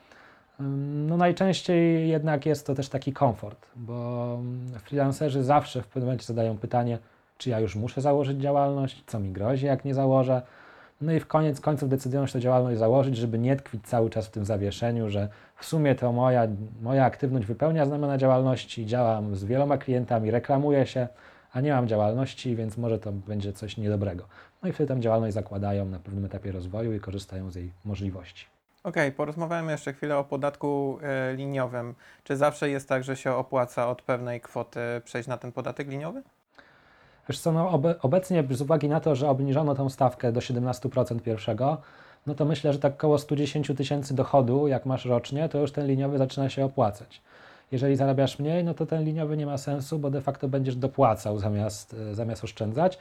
No 0.59 1.17
najczęściej 1.17 2.09
jednak 2.09 2.47
jest 2.47 2.67
to 2.67 2.75
też 2.75 2.89
taki 2.89 3.13
komfort, 3.13 3.67
bo 3.77 4.39
freelancerzy 4.85 5.45
zawsze 5.45 5.83
w 5.83 5.87
pewnym 5.87 6.05
momencie 6.05 6.27
zadają 6.27 6.59
pytanie, 6.59 6.99
czy 7.39 7.51
ja 7.51 7.61
już 7.61 7.77
muszę 7.77 8.01
założyć 8.01 8.39
działalność, 8.39 9.05
co 9.07 9.21
mi 9.21 9.33
grozi, 9.33 9.67
jak 9.67 9.85
nie 9.85 9.95
założę. 9.95 10.43
No 11.01 11.13
i 11.13 11.21
w 11.21 11.27
koniec 11.27 11.61
końców 11.61 11.89
decydują 11.89 12.27
się 12.27 12.33
tę 12.33 12.41
działalność 12.41 12.79
założyć, 12.79 13.17
żeby 13.17 13.39
nie 13.39 13.57
tkwić 13.57 13.87
cały 13.87 14.11
czas 14.11 14.27
w 14.27 14.31
tym 14.31 14.45
zawieszeniu, 14.45 15.11
że 15.11 15.29
w 15.57 15.65
sumie 15.65 15.95
to 15.95 16.13
moja, 16.13 16.49
moja 16.83 17.05
aktywność 17.05 17.47
wypełnia 17.47 17.87
znamiona 17.87 18.19
działalności, 18.19 18.87
działam 18.87 19.37
z 19.37 19.45
wieloma 19.45 19.79
klientami, 19.79 20.31
reklamuję 20.31 20.87
się, 20.87 21.09
a 21.53 21.61
nie 21.61 21.73
mam 21.73 21.89
działalności, 21.89 22.57
więc 22.57 22.79
może 22.79 22.99
to 22.99 23.13
będzie 23.13 23.53
coś 23.53 23.77
niedobrego. 23.77 24.25
No 24.63 24.69
i 24.69 24.73
wtedy 24.73 24.95
tę 24.95 25.01
działalność 25.01 25.35
zakładają 25.35 25.87
na 25.87 25.99
pewnym 25.99 26.25
etapie 26.25 26.53
rozwoju 26.53 26.93
i 26.93 27.01
korzystają 27.01 27.51
z 27.51 27.55
jej 27.55 27.73
możliwości. 27.85 28.52
Okej, 28.85 29.09
okay, 29.09 29.17
porozmawiamy 29.17 29.73
jeszcze 29.73 29.93
chwilę 29.93 30.19
o 30.19 30.25
podatku 30.25 30.99
e, 31.03 31.35
liniowym. 31.35 31.95
Czy 32.25 32.37
zawsze 32.37 32.71
jest 32.71 32.89
tak, 32.89 33.05
że 33.05 33.17
się 33.17 33.35
opłaca 33.35 33.89
od 33.89 34.03
pewnej 34.03 34.41
kwoty 34.41 34.81
przejść 35.05 35.29
na 35.29 35.37
ten 35.37 35.53
podatek 35.53 35.89
liniowy? 35.89 36.23
Wiesz 37.29 37.39
co, 37.39 37.53
no 37.53 37.71
obe, 37.71 37.95
obecnie 38.01 38.45
z 38.51 38.61
uwagi 38.61 38.89
na 38.89 39.01
to, 39.01 39.15
że 39.15 39.29
obniżono 39.29 39.75
tę 39.75 39.91
stawkę 39.91 40.33
do 40.33 40.41
17% 40.41 41.21
pierwszego, 41.21 41.81
no 42.27 42.35
to 42.35 42.45
myślę, 42.45 42.73
że 42.73 42.79
tak 42.79 42.93
około 42.93 43.19
110 43.19 43.73
tysięcy 43.77 44.15
dochodu, 44.15 44.69
jak 44.69 44.87
masz 44.87 45.05
rocznie, 45.05 45.49
to 45.49 45.59
już 45.59 45.73
ten 45.73 45.87
liniowy 45.87 46.19
zaczyna 46.19 46.49
się 46.49 46.65
opłacać. 46.65 47.23
Jeżeli 47.73 47.97
zarabiasz 47.97 48.39
mniej, 48.39 48.65
no 48.65 48.75
to 48.75 48.87
ten 48.87 49.05
liniowy 49.05 49.37
nie 49.37 49.47
ma 49.47 49.59
sensu, 49.59 49.99
bo 49.99 50.11
de 50.11 50.21
facto 50.21 50.49
będziesz 50.49 50.77
dopłacał 50.77 51.39
zamiast, 51.39 51.97
e, 52.11 52.15
zamiast 52.15 52.45
oszczędzać. 52.45 52.99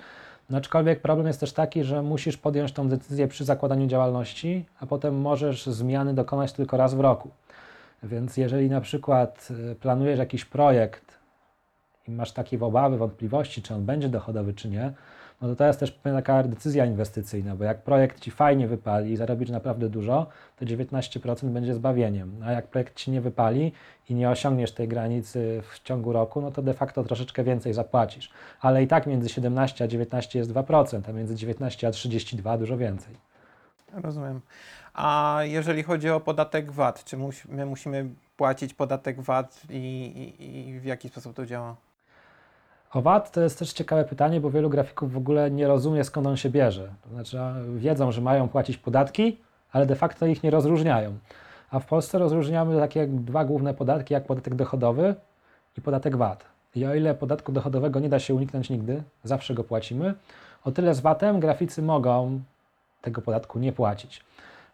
No 0.49 0.57
aczkolwiek 0.57 1.01
problem 1.01 1.27
jest 1.27 1.39
też 1.39 1.53
taki, 1.53 1.83
że 1.83 2.01
musisz 2.01 2.37
podjąć 2.37 2.71
tą 2.71 2.89
decyzję 2.89 3.27
przy 3.27 3.45
zakładaniu 3.45 3.87
działalności, 3.87 4.65
a 4.79 4.85
potem 4.85 5.21
możesz 5.21 5.65
zmiany 5.65 6.13
dokonać 6.13 6.53
tylko 6.53 6.77
raz 6.77 6.93
w 6.93 6.99
roku. 6.99 7.29
Więc 8.03 8.37
jeżeli 8.37 8.69
na 8.69 8.81
przykład 8.81 9.47
e, 9.71 9.75
planujesz 9.75 10.19
jakiś 10.19 10.45
projekt 10.45 11.19
i 12.07 12.11
masz 12.11 12.31
takie 12.31 12.65
obawy, 12.65 12.97
wątpliwości, 12.97 13.61
czy 13.61 13.75
on 13.75 13.85
będzie 13.85 14.09
dochodowy, 14.09 14.53
czy 14.53 14.69
nie, 14.69 14.93
no 15.47 15.55
to 15.55 15.67
jest 15.67 15.79
też 15.79 15.91
pewna 15.91 16.19
taka 16.21 16.43
decyzja 16.43 16.85
inwestycyjna, 16.85 17.55
bo 17.55 17.63
jak 17.63 17.83
projekt 17.83 18.19
Ci 18.19 18.31
fajnie 18.31 18.67
wypali 18.67 19.11
i 19.11 19.17
zarobisz 19.17 19.49
naprawdę 19.49 19.89
dużo, 19.89 20.27
to 20.59 20.65
19% 20.65 21.49
będzie 21.49 21.73
zbawieniem. 21.73 22.43
A 22.45 22.51
jak 22.51 22.67
projekt 22.67 22.95
Ci 22.95 23.11
nie 23.11 23.21
wypali 23.21 23.71
i 24.09 24.15
nie 24.15 24.29
osiągniesz 24.29 24.71
tej 24.71 24.87
granicy 24.87 25.61
w 25.71 25.83
ciągu 25.83 26.13
roku, 26.13 26.41
no 26.41 26.51
to 26.51 26.61
de 26.61 26.73
facto 26.73 27.03
troszeczkę 27.03 27.43
więcej 27.43 27.73
zapłacisz. 27.73 28.31
Ale 28.61 28.83
i 28.83 28.87
tak 28.87 29.07
między 29.07 29.29
17 29.29 29.83
a 29.83 29.87
19 29.87 30.39
jest 30.39 30.51
2%, 30.51 31.01
a 31.09 31.11
między 31.11 31.35
19 31.35 31.87
a 31.87 31.91
32 31.91 32.57
dużo 32.57 32.77
więcej. 32.77 33.15
Rozumiem. 33.93 34.41
A 34.93 35.39
jeżeli 35.43 35.83
chodzi 35.83 36.09
o 36.09 36.19
podatek 36.19 36.71
VAT, 36.71 37.03
czy 37.03 37.17
my 37.49 37.65
musimy 37.65 38.09
płacić 38.37 38.73
podatek 38.73 39.21
VAT 39.21 39.61
i, 39.69 39.75
i, 40.39 40.69
i 40.69 40.79
w 40.79 40.85
jaki 40.85 41.09
sposób 41.09 41.35
to 41.35 41.45
działa? 41.45 41.75
O 42.93 43.01
VAT 43.01 43.31
to 43.31 43.41
jest 43.41 43.59
też 43.59 43.73
ciekawe 43.73 44.05
pytanie, 44.05 44.41
bo 44.41 44.49
wielu 44.49 44.69
grafików 44.69 45.13
w 45.13 45.17
ogóle 45.17 45.51
nie 45.51 45.67
rozumie 45.67 46.03
skąd 46.03 46.27
on 46.27 46.37
się 46.37 46.49
bierze. 46.49 46.89
To 47.03 47.09
znaczy 47.09 47.37
wiedzą, 47.75 48.11
że 48.11 48.21
mają 48.21 48.49
płacić 48.49 48.77
podatki, 48.77 49.37
ale 49.71 49.85
de 49.85 49.95
facto 49.95 50.25
ich 50.25 50.43
nie 50.43 50.51
rozróżniają. 50.51 51.17
A 51.71 51.79
w 51.79 51.85
Polsce 51.85 52.19
rozróżniamy 52.19 52.79
takie 52.79 53.07
dwa 53.07 53.45
główne 53.45 53.73
podatki, 53.73 54.13
jak 54.13 54.25
podatek 54.25 54.55
dochodowy 54.55 55.15
i 55.77 55.81
podatek 55.81 56.15
VAT. 56.15 56.45
I 56.75 56.85
o 56.85 56.95
ile 56.95 57.15
podatku 57.15 57.51
dochodowego 57.51 57.99
nie 57.99 58.09
da 58.09 58.19
się 58.19 58.35
uniknąć 58.35 58.69
nigdy, 58.69 59.03
zawsze 59.23 59.53
go 59.53 59.63
płacimy, 59.63 60.13
o 60.63 60.71
tyle 60.71 60.93
z 60.93 60.99
VAT-em 60.99 61.39
graficy 61.39 61.81
mogą 61.81 62.41
tego 63.01 63.21
podatku 63.21 63.59
nie 63.59 63.71
płacić. 63.71 64.23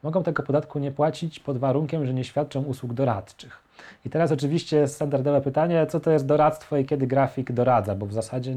Mogą 0.03 0.23
tego 0.23 0.43
podatku 0.43 0.79
nie 0.79 0.91
płacić 0.91 1.39
pod 1.39 1.57
warunkiem, 1.57 2.05
że 2.05 2.13
nie 2.13 2.23
świadczą 2.23 2.63
usług 2.63 2.93
doradczych. 2.93 3.67
I 4.05 4.09
teraz 4.09 4.31
oczywiście 4.31 4.87
standardowe 4.87 5.41
pytanie, 5.41 5.87
co 5.89 5.99
to 5.99 6.11
jest 6.11 6.25
doradztwo 6.25 6.77
i 6.77 6.85
kiedy 6.85 7.07
grafik 7.07 7.51
doradza, 7.51 7.95
bo 7.95 8.05
w 8.05 8.13
zasadzie 8.13 8.55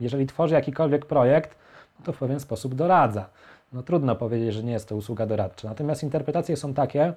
jeżeli 0.00 0.26
tworzy 0.26 0.54
jakikolwiek 0.54 1.06
projekt, 1.06 1.56
no 1.98 2.06
to 2.06 2.12
w 2.12 2.18
pewien 2.18 2.40
sposób 2.40 2.74
doradza. 2.74 3.26
No 3.72 3.82
trudno 3.82 4.16
powiedzieć, 4.16 4.54
że 4.54 4.62
nie 4.62 4.72
jest 4.72 4.88
to 4.88 4.96
usługa 4.96 5.26
doradcza. 5.26 5.68
Natomiast 5.68 6.02
interpretacje 6.02 6.56
są 6.56 6.74
takie, 6.74 7.12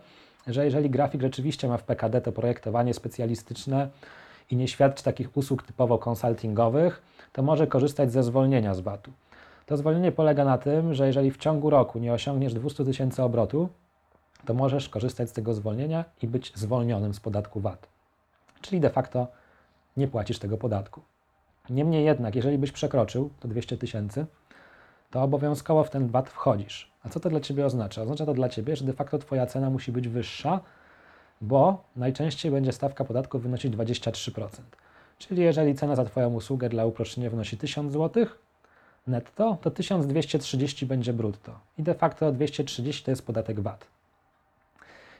że 0.47 0.65
jeżeli 0.65 0.89
grafik 0.89 1.21
rzeczywiście 1.21 1.67
ma 1.67 1.77
w 1.77 1.83
PKD 1.83 2.21
to 2.21 2.31
projektowanie 2.31 2.93
specjalistyczne 2.93 3.89
i 4.51 4.55
nie 4.55 4.67
świadczy 4.67 5.03
takich 5.03 5.37
usług 5.37 5.63
typowo 5.63 5.97
konsultingowych, 5.97 7.01
to 7.33 7.43
może 7.43 7.67
korzystać 7.67 8.11
ze 8.11 8.23
zwolnienia 8.23 8.73
z 8.73 8.79
VAT-u. 8.79 9.11
To 9.65 9.77
zwolnienie 9.77 10.11
polega 10.11 10.45
na 10.45 10.57
tym, 10.57 10.93
że 10.93 11.07
jeżeli 11.07 11.31
w 11.31 11.37
ciągu 11.37 11.69
roku 11.69 11.99
nie 11.99 12.13
osiągniesz 12.13 12.53
200 12.53 12.85
tysięcy 12.85 13.23
obrotu, 13.23 13.69
to 14.45 14.53
możesz 14.53 14.89
korzystać 14.89 15.29
z 15.29 15.33
tego 15.33 15.53
zwolnienia 15.53 16.05
i 16.21 16.27
być 16.27 16.51
zwolnionym 16.55 17.13
z 17.13 17.19
podatku 17.19 17.59
VAT. 17.59 17.87
Czyli 18.61 18.81
de 18.81 18.89
facto 18.89 19.27
nie 19.97 20.07
płacisz 20.07 20.39
tego 20.39 20.57
podatku. 20.57 21.01
Niemniej 21.69 22.05
jednak, 22.05 22.35
jeżeli 22.35 22.57
byś 22.57 22.71
przekroczył 22.71 23.29
to 23.39 23.47
200 23.47 23.77
tysięcy, 23.77 24.25
to 25.11 25.21
obowiązkowo 25.23 25.83
w 25.83 25.89
ten 25.89 26.07
VAT 26.07 26.29
wchodzisz. 26.29 26.91
A 27.03 27.09
co 27.09 27.19
to 27.19 27.29
dla 27.29 27.39
Ciebie 27.39 27.65
oznacza? 27.65 28.01
Oznacza 28.01 28.25
to 28.25 28.33
dla 28.33 28.49
Ciebie, 28.49 28.75
że 28.75 28.85
de 28.85 28.93
facto 28.93 29.17
Twoja 29.17 29.45
cena 29.45 29.69
musi 29.69 29.91
być 29.91 30.07
wyższa, 30.07 30.59
bo 31.41 31.83
najczęściej 31.95 32.51
będzie 32.51 32.71
stawka 32.71 33.05
podatku 33.05 33.39
wynosić 33.39 33.73
23%. 33.73 34.47
Czyli 35.17 35.43
jeżeli 35.43 35.75
cena 35.75 35.95
za 35.95 36.05
Twoją 36.05 36.33
usługę 36.33 36.69
dla 36.69 36.85
uproszczenia 36.85 37.29
wynosi 37.29 37.57
1000 37.57 37.93
zł 37.93 38.25
netto, 39.07 39.57
to 39.61 39.71
1230 39.71 40.85
będzie 40.85 41.13
brutto. 41.13 41.59
I 41.77 41.83
de 41.83 41.93
facto 41.93 42.31
230 42.31 43.03
to 43.03 43.11
jest 43.11 43.25
podatek 43.25 43.59
VAT. 43.59 43.87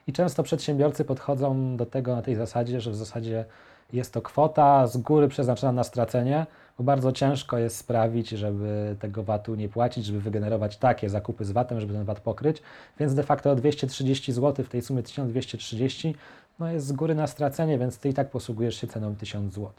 I 0.08 0.14
często 0.14 0.44
przedsiębiorcy 0.44 1.06
podchodzą 1.06 1.78
do 1.78 1.86
tego 1.86 2.16
na 2.16 2.22
tej 2.22 2.36
zasadzie, 2.36 2.82
że 2.82 2.92
w 2.92 2.96
zasadzie 2.96 3.46
jest 3.94 4.14
to 4.14 4.22
kwota 4.22 4.88
z 4.88 4.98
góry 4.98 5.28
przeznaczona 5.28 5.72
na 5.72 5.84
stracenie, 5.84 6.46
bo 6.78 6.84
bardzo 6.84 7.12
ciężko 7.12 7.58
jest 7.58 7.78
sprawić, 7.78 8.30
żeby 8.30 8.96
tego 9.00 9.24
VAT-u 9.24 9.56
nie 9.56 9.70
płacić, 9.70 10.06
żeby 10.06 10.22
wygenerować 10.22 10.78
takie 10.78 11.10
zakupy 11.10 11.46
z 11.46 11.52
VAT-em, 11.52 11.80
żeby 11.80 11.94
ten 11.94 12.04
VAT 12.04 12.20
pokryć, 12.20 12.62
więc 13.00 13.14
de 13.14 13.24
facto 13.24 13.56
230 13.56 14.34
zł 14.34 14.66
w 14.66 14.70
tej 14.70 14.82
sumie 14.82 15.04
1230 15.04 16.16
no 16.60 16.72
jest 16.72 16.86
z 16.86 16.92
góry 16.92 17.16
na 17.16 17.28
stracenie, 17.28 17.78
więc 17.78 17.98
ty 17.98 18.10
i 18.10 18.14
tak 18.14 18.30
posługujesz 18.30 18.82
się 18.82 18.88
ceną 18.88 19.16
1000 19.16 19.54
zł. 19.54 19.72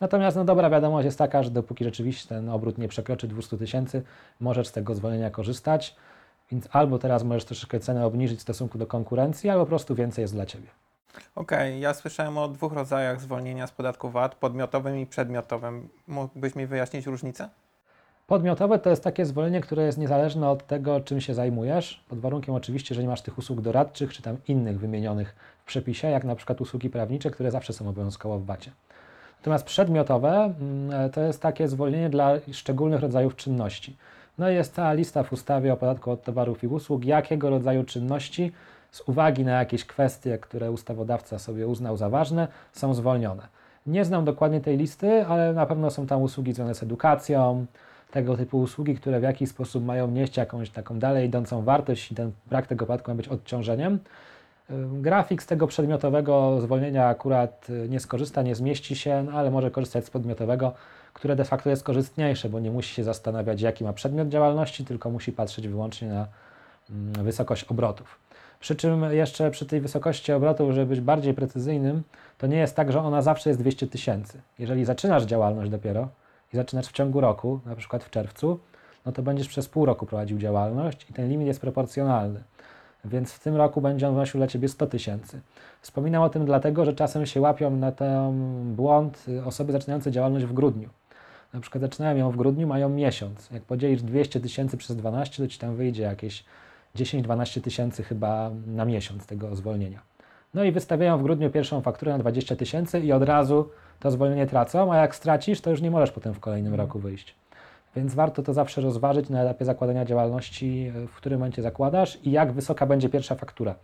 Natomiast 0.00 0.36
no 0.36 0.44
dobra 0.44 0.70
wiadomość 0.70 1.04
jest 1.04 1.18
taka, 1.18 1.42
że 1.42 1.50
dopóki 1.50 1.84
rzeczywiście 1.84 2.28
ten 2.28 2.48
obrót 2.48 2.78
nie 2.78 2.88
przekroczy 2.88 3.28
200 3.28 3.58
tysięcy, 3.58 4.02
możesz 4.40 4.68
z 4.68 4.72
tego 4.72 4.94
zwolnienia 4.94 5.30
korzystać. 5.30 5.96
Więc 6.52 6.68
albo 6.72 6.98
teraz 6.98 7.24
możesz 7.24 7.44
troszeczkę 7.44 7.80
cenę 7.80 8.06
obniżyć 8.06 8.38
w 8.38 8.42
stosunku 8.42 8.78
do 8.78 8.86
konkurencji, 8.86 9.50
albo 9.50 9.64
po 9.64 9.68
prostu 9.68 9.94
więcej 9.94 10.22
jest 10.22 10.34
dla 10.34 10.46
Ciebie. 10.46 10.66
Okej, 11.34 11.70
okay, 11.70 11.78
ja 11.78 11.94
słyszałem 11.94 12.38
o 12.38 12.48
dwóch 12.48 12.72
rodzajach 12.72 13.20
zwolnienia 13.20 13.66
z 13.66 13.70
podatku 13.70 14.10
VAT, 14.10 14.34
podmiotowym 14.34 14.98
i 14.98 15.06
przedmiotowym. 15.06 15.88
Mógłbyś 16.06 16.54
mi 16.54 16.66
wyjaśnić 16.66 17.06
różnicę? 17.06 17.48
Podmiotowe 18.26 18.78
to 18.78 18.90
jest 18.90 19.04
takie 19.04 19.26
zwolnienie, 19.26 19.60
które 19.60 19.86
jest 19.86 19.98
niezależne 19.98 20.50
od 20.50 20.66
tego, 20.66 21.00
czym 21.00 21.20
się 21.20 21.34
zajmujesz, 21.34 22.04
pod 22.08 22.18
warunkiem 22.18 22.54
oczywiście, 22.54 22.94
że 22.94 23.02
nie 23.02 23.08
masz 23.08 23.22
tych 23.22 23.38
usług 23.38 23.60
doradczych, 23.60 24.12
czy 24.12 24.22
tam 24.22 24.36
innych 24.48 24.78
wymienionych 24.78 25.36
w 25.62 25.64
przepisie, 25.64 26.08
jak 26.08 26.24
na 26.24 26.36
przykład 26.36 26.60
usługi 26.60 26.90
prawnicze, 26.90 27.30
które 27.30 27.50
zawsze 27.50 27.72
są 27.72 27.88
obowiązkowo 27.88 28.38
w 28.38 28.44
VAT-ie. 28.44 28.72
Natomiast 29.46 29.66
przedmiotowe 29.66 30.54
mm, 30.60 31.10
to 31.10 31.20
jest 31.20 31.42
takie 31.42 31.68
zwolnienie 31.68 32.10
dla 32.10 32.32
szczególnych 32.52 33.00
rodzajów 33.00 33.36
czynności. 33.36 33.96
No 34.38 34.50
i 34.50 34.54
jest 34.54 34.74
cała 34.74 34.92
lista 34.92 35.22
w 35.22 35.32
ustawie 35.32 35.72
o 35.72 35.76
podatku 35.76 36.10
od 36.10 36.22
towarów 36.22 36.64
i 36.64 36.66
usług, 36.66 37.04
jakiego 37.04 37.50
rodzaju 37.50 37.84
czynności 37.84 38.52
z 38.90 39.02
uwagi 39.08 39.44
na 39.44 39.52
jakieś 39.52 39.84
kwestie, 39.84 40.38
które 40.38 40.70
ustawodawca 40.70 41.38
sobie 41.38 41.66
uznał 41.66 41.96
za 41.96 42.08
ważne, 42.08 42.48
są 42.72 42.94
zwolnione. 42.94 43.42
Nie 43.86 44.04
znam 44.04 44.24
dokładnie 44.24 44.60
tej 44.60 44.76
listy, 44.76 45.26
ale 45.26 45.52
na 45.52 45.66
pewno 45.66 45.90
są 45.90 46.06
tam 46.06 46.22
usługi 46.22 46.52
związane 46.52 46.74
z 46.74 46.82
edukacją, 46.82 47.66
tego 48.10 48.36
typu 48.36 48.60
usługi, 48.60 48.94
które 48.94 49.20
w 49.20 49.22
jakiś 49.22 49.48
sposób 49.48 49.84
mają 49.84 50.10
nieść 50.10 50.36
jakąś 50.36 50.70
taką 50.70 50.98
dalej 50.98 51.26
idącą 51.26 51.62
wartość 51.62 52.12
i 52.12 52.14
ten 52.14 52.32
brak 52.46 52.66
tego 52.66 52.86
podatku 52.86 53.10
ma 53.10 53.14
być 53.14 53.28
odciążeniem. 53.28 53.98
Grafik 55.00 55.42
z 55.42 55.46
tego 55.46 55.66
przedmiotowego 55.66 56.60
zwolnienia 56.60 57.08
akurat 57.08 57.70
y, 57.70 57.88
nie 57.88 58.00
skorzysta, 58.00 58.42
nie 58.42 58.54
zmieści 58.54 58.96
się, 58.96 59.22
no 59.22 59.32
ale 59.32 59.50
może 59.50 59.70
korzystać 59.70 60.04
z 60.04 60.10
podmiotowego, 60.10 60.72
które 61.12 61.36
de 61.36 61.44
facto 61.44 61.70
jest 61.70 61.84
korzystniejsze, 61.84 62.48
bo 62.48 62.60
nie 62.60 62.70
musi 62.70 62.94
się 62.94 63.04
zastanawiać, 63.04 63.60
jaki 63.60 63.84
ma 63.84 63.92
przedmiot 63.92 64.28
działalności, 64.28 64.84
tylko 64.84 65.10
musi 65.10 65.32
patrzeć 65.32 65.68
wyłącznie 65.68 66.08
na 66.08 66.26
mm, 66.90 67.24
wysokość 67.24 67.64
obrotów. 67.64 68.18
Przy 68.60 68.76
czym 68.76 69.12
jeszcze 69.12 69.50
przy 69.50 69.66
tej 69.66 69.80
wysokości 69.80 70.32
obrotów, 70.32 70.72
żeby 70.72 70.86
być 70.86 71.00
bardziej 71.00 71.34
precyzyjnym, 71.34 72.02
to 72.38 72.46
nie 72.46 72.56
jest 72.56 72.76
tak, 72.76 72.92
że 72.92 73.00
ona 73.00 73.22
zawsze 73.22 73.50
jest 73.50 73.60
200 73.60 73.86
tysięcy. 73.86 74.40
Jeżeli 74.58 74.84
zaczynasz 74.84 75.24
działalność 75.24 75.70
dopiero 75.70 76.08
i 76.52 76.56
zaczynasz 76.56 76.86
w 76.86 76.92
ciągu 76.92 77.20
roku, 77.20 77.60
na 77.66 77.76
przykład 77.76 78.04
w 78.04 78.10
czerwcu, 78.10 78.58
no 79.06 79.12
to 79.12 79.22
będziesz 79.22 79.48
przez 79.48 79.68
pół 79.68 79.86
roku 79.86 80.06
prowadził 80.06 80.38
działalność 80.38 81.06
i 81.10 81.12
ten 81.12 81.28
limit 81.28 81.46
jest 81.46 81.60
proporcjonalny 81.60 82.40
więc 83.08 83.32
w 83.32 83.40
tym 83.40 83.56
roku 83.56 83.80
będzie 83.80 84.08
on 84.08 84.14
wynosił 84.14 84.40
dla 84.40 84.46
Ciebie 84.46 84.68
100 84.68 84.86
tysięcy. 84.86 85.40
Wspominam 85.80 86.22
o 86.22 86.28
tym 86.28 86.44
dlatego, 86.44 86.84
że 86.84 86.92
czasem 86.92 87.26
się 87.26 87.40
łapią 87.40 87.70
na 87.70 87.92
ten 87.92 88.74
błąd 88.74 89.26
osoby 89.44 89.72
zaczynające 89.72 90.10
działalność 90.10 90.46
w 90.46 90.52
grudniu. 90.52 90.88
Na 91.54 91.60
przykład 91.60 91.82
zaczynają 91.82 92.16
ją 92.16 92.30
w 92.30 92.36
grudniu, 92.36 92.66
mają 92.66 92.88
miesiąc. 92.88 93.50
Jak 93.50 93.62
podzielisz 93.62 94.02
200 94.02 94.40
tysięcy 94.40 94.76
przez 94.76 94.96
12, 94.96 95.42
to 95.42 95.48
Ci 95.48 95.58
tam 95.58 95.76
wyjdzie 95.76 96.02
jakieś 96.02 96.44
10-12 96.96 97.60
tysięcy 97.60 98.02
chyba 98.02 98.50
na 98.66 98.84
miesiąc 98.84 99.26
tego 99.26 99.56
zwolnienia. 99.56 100.00
No 100.54 100.64
i 100.64 100.72
wystawiają 100.72 101.18
w 101.18 101.22
grudniu 101.22 101.50
pierwszą 101.50 101.80
fakturę 101.80 102.12
na 102.12 102.18
20 102.18 102.56
tysięcy 102.56 103.00
i 103.00 103.12
od 103.12 103.22
razu 103.22 103.68
to 104.00 104.10
zwolnienie 104.10 104.46
tracą, 104.46 104.92
a 104.92 104.96
jak 104.96 105.14
stracisz, 105.14 105.60
to 105.60 105.70
już 105.70 105.80
nie 105.80 105.90
możesz 105.90 106.10
potem 106.10 106.34
w 106.34 106.40
kolejnym 106.40 106.72
mhm. 106.72 106.88
roku 106.88 106.98
wyjść. 106.98 107.34
Więc 107.96 108.14
warto 108.14 108.42
to 108.42 108.52
zawsze 108.52 108.80
rozważyć 108.80 109.28
na 109.28 109.42
etapie 109.42 109.64
zakładania 109.64 110.04
działalności, 110.04 110.92
w 111.08 111.14
którym 111.16 111.38
momencie 111.38 111.62
zakładasz 111.62 112.18
i 112.22 112.30
jak 112.30 112.52
wysoka 112.52 112.86
będzie 112.86 113.08
pierwsza 113.08 113.34
faktura. 113.34 113.74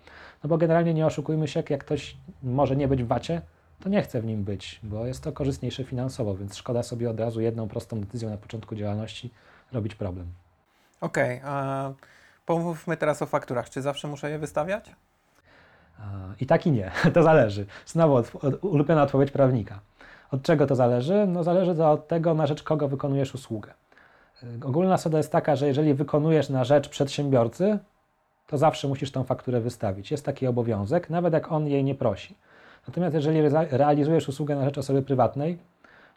No 0.44 0.48
bo 0.48 0.58
generalnie 0.58 0.94
nie 0.94 1.06
oszukujmy 1.06 1.48
się, 1.48 1.62
jak 1.70 1.84
ktoś 1.84 2.16
może 2.42 2.76
nie 2.76 2.88
być 2.88 3.02
w 3.02 3.06
VAT-ie, 3.06 3.40
to 3.80 3.88
nie 3.88 4.02
chce 4.02 4.20
w 4.20 4.24
nim 4.24 4.44
być, 4.44 4.80
bo 4.82 5.06
jest 5.06 5.22
to 5.22 5.32
korzystniejsze 5.32 5.84
finansowo, 5.84 6.34
więc 6.34 6.56
szkoda 6.56 6.82
sobie 6.82 7.10
od 7.10 7.20
razu 7.20 7.40
jedną 7.40 7.68
prostą 7.68 8.00
decyzją 8.00 8.30
na 8.30 8.36
początku 8.36 8.74
działalności 8.74 9.30
robić 9.72 9.94
problem. 9.94 10.26
Okej, 11.00 11.38
okay, 11.38 11.50
a 11.50 11.92
pomówmy 12.46 12.96
teraz 12.96 13.22
o 13.22 13.26
fakturach. 13.26 13.70
Czy 13.70 13.82
zawsze 13.82 14.08
muszę 14.08 14.30
je 14.30 14.38
wystawiać? 14.38 14.90
I 16.40 16.46
tak 16.46 16.66
i 16.66 16.70
nie, 16.70 16.90
to 17.14 17.22
zależy. 17.22 17.66
Znowu 17.86 18.14
od, 18.14 18.44
od, 18.44 18.64
ulubiona 18.64 19.02
odpowiedź 19.02 19.30
prawnika. 19.30 19.80
Od 20.30 20.42
czego 20.42 20.66
to 20.66 20.74
zależy? 20.74 21.26
No 21.26 21.44
zależy 21.44 21.74
to 21.74 21.90
od 21.90 22.08
tego, 22.08 22.34
na 22.34 22.46
rzecz 22.46 22.62
kogo 22.62 22.88
wykonujesz 22.88 23.34
usługę. 23.34 23.74
Ogólna 24.64 24.96
zasada 24.96 25.18
jest 25.18 25.32
taka, 25.32 25.56
że 25.56 25.66
jeżeli 25.66 25.94
wykonujesz 25.94 26.48
na 26.48 26.64
rzecz 26.64 26.88
przedsiębiorcy, 26.88 27.78
to 28.46 28.58
zawsze 28.58 28.88
musisz 28.88 29.12
tą 29.12 29.24
fakturę 29.24 29.60
wystawić. 29.60 30.10
Jest 30.10 30.24
taki 30.24 30.46
obowiązek, 30.46 31.10
nawet 31.10 31.34
jak 31.34 31.52
on 31.52 31.66
jej 31.66 31.84
nie 31.84 31.94
prosi. 31.94 32.34
Natomiast 32.88 33.14
jeżeli 33.14 33.40
realizujesz 33.70 34.28
usługę 34.28 34.56
na 34.56 34.64
rzecz 34.64 34.78
osoby 34.78 35.02
prywatnej, 35.02 35.58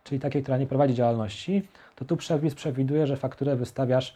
czyli 0.03 0.19
takiej, 0.19 0.43
która 0.43 0.57
nie 0.57 0.67
prowadzi 0.67 0.93
działalności, 0.93 1.67
to 1.95 2.05
tu 2.05 2.17
przepis 2.17 2.55
przewiduje, 2.55 3.07
że 3.07 3.17
fakturę 3.17 3.55
wystawiasz 3.55 4.15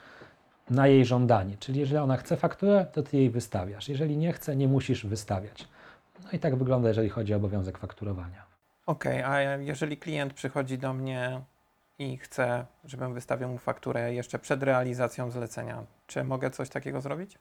na 0.70 0.88
jej 0.88 1.06
żądanie. 1.06 1.58
Czyli 1.60 1.80
jeżeli 1.80 1.98
ona 1.98 2.18
chce 2.18 2.38
fakturę, 2.38 2.86
to 2.94 3.04
ty 3.04 3.18
jej 3.18 3.30
wystawiasz. 3.30 3.90
Jeżeli 3.90 4.18
nie 4.18 4.34
chce, 4.34 4.56
nie 4.56 4.68
musisz 4.68 5.06
wystawiać. 5.06 5.68
No 6.24 6.30
i 6.34 6.40
tak 6.40 6.56
wygląda, 6.56 6.88
jeżeli 6.88 7.10
chodzi 7.10 7.34
o 7.34 7.38
obowiązek 7.38 7.78
fakturowania. 7.78 8.44
Okej, 8.86 9.24
okay, 9.24 9.32
a 9.32 9.58
jeżeli 9.58 9.98
klient 9.98 10.34
przychodzi 10.34 10.78
do 10.78 10.94
mnie 10.94 11.42
i 12.00 12.18
chce, 12.18 12.66
żebym 12.86 13.14
wystawił 13.14 13.48
mu 13.48 13.58
fakturę 13.58 14.14
jeszcze 14.14 14.40
przed 14.40 14.64
realizacją 14.64 15.32
zlecenia. 15.32 15.84
Czy 16.08 16.24
mogę 16.24 16.52
coś 16.52 16.70
takiego 16.70 17.02
zrobić? 17.02 17.38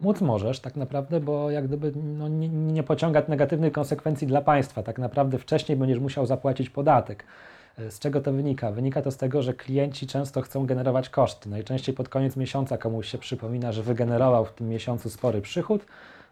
Móc 0.00 0.20
możesz 0.20 0.60
tak 0.60 0.76
naprawdę, 0.76 1.20
bo 1.20 1.50
jak 1.50 1.66
gdyby 1.66 1.92
no, 1.96 2.28
nie, 2.28 2.48
nie 2.48 2.82
pociągać 2.82 3.28
negatywnych 3.28 3.72
konsekwencji 3.72 4.26
dla 4.26 4.40
państwa. 4.40 4.82
Tak 4.82 4.98
naprawdę 4.98 5.38
wcześniej 5.38 5.78
będziesz 5.78 5.98
musiał 5.98 6.26
zapłacić 6.26 6.70
podatek. 6.70 7.24
Z 7.78 7.98
czego 7.98 8.20
to 8.20 8.32
wynika? 8.32 8.70
Wynika 8.70 9.02
to 9.02 9.10
z 9.10 9.16
tego, 9.16 9.42
że 9.42 9.54
klienci 9.54 10.06
często 10.06 10.42
chcą 10.42 10.66
generować 10.66 11.08
koszty. 11.08 11.48
Najczęściej 11.48 11.94
pod 11.94 12.08
koniec 12.08 12.36
miesiąca 12.36 12.78
komuś 12.78 13.08
się 13.08 13.18
przypomina, 13.18 13.72
że 13.72 13.82
wygenerował 13.82 14.44
w 14.44 14.52
tym 14.52 14.68
miesiącu 14.68 15.10
spory 15.10 15.40
przychód, 15.40 15.86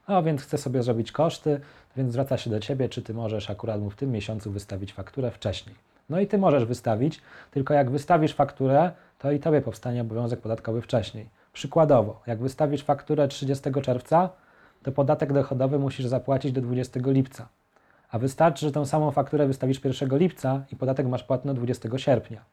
a 0.07 0.23
więc 0.23 0.43
chce 0.43 0.59
sobie 0.59 0.83
zrobić 0.83 1.13
koszty, 1.13 1.61
więc 1.97 2.13
zwraca 2.13 2.39
się 2.39 2.51
do 2.51 2.61
Ciebie, 2.61 2.89
czy 2.89 3.03
Ty 3.03 3.15
możesz 3.15 3.51
akurat 3.51 3.81
mu 3.81 3.91
w 3.91 3.97
tym 3.97 4.11
miesiącu 4.11 4.51
wystawić 4.51 4.93
fakturę 4.93 5.31
wcześniej. 5.31 5.88
No 6.09 6.21
i 6.21 6.27
Ty 6.27 6.39
możesz 6.39 6.65
wystawić, 6.65 7.21
tylko 7.51 7.75
jak 7.75 7.91
wystawisz 7.91 8.35
fakturę, 8.35 8.93
to 9.19 9.33
i 9.33 9.41
Tobie 9.41 9.61
powstanie 9.61 10.01
obowiązek 10.01 10.41
podatkowy 10.41 10.83
wcześniej. 10.83 11.29
Przykładowo, 11.53 12.21
jak 12.27 12.39
wystawisz 12.39 12.83
fakturę 12.85 13.29
30 13.29 13.71
czerwca, 13.83 14.31
to 14.83 14.93
podatek 14.93 15.33
dochodowy 15.33 15.79
musisz 15.79 16.07
zapłacić 16.07 16.53
do 16.53 16.61
20 16.61 17.01
lipca. 17.05 17.49
A 18.11 18.19
wystarczy, 18.19 18.67
że 18.67 18.73
tą 18.73 18.87
samą 18.87 19.11
fakturę 19.11 19.47
wystawisz 19.47 19.81
1 19.85 20.19
lipca 20.19 20.63
i 20.73 20.77
podatek 20.77 21.07
masz 21.07 21.25
płatny 21.25 21.55
20 21.55 21.99
sierpnia. 21.99 22.45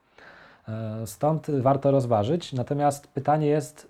E, 0.68 1.08
stąd 1.08 1.52
warto 1.52 1.92
rozważyć. 1.92 2.54
Natomiast 2.54 3.08
pytanie 3.08 3.48
jest, 3.48 3.88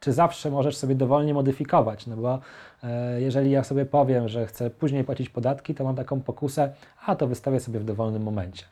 czy 0.00 0.12
zawsze 0.12 0.50
możesz 0.50 0.76
sobie 0.76 0.94
dowolnie 0.94 1.34
modyfikować? 1.34 2.06
No 2.06 2.16
bo 2.16 2.38
e, 2.82 3.20
jeżeli 3.20 3.50
ja 3.50 3.64
sobie 3.64 3.86
powiem, 3.86 4.28
że 4.28 4.46
chcę 4.46 4.70
później 4.70 5.04
płacić 5.04 5.28
podatki, 5.28 5.74
to 5.74 5.84
mam 5.84 5.96
taką 5.96 6.20
pokusę, 6.20 6.72
a 7.06 7.16
to 7.16 7.26
wystawię 7.26 7.60
sobie 7.60 7.80
w 7.80 7.84
dowolnym 7.84 8.22
momencie. 8.22 8.64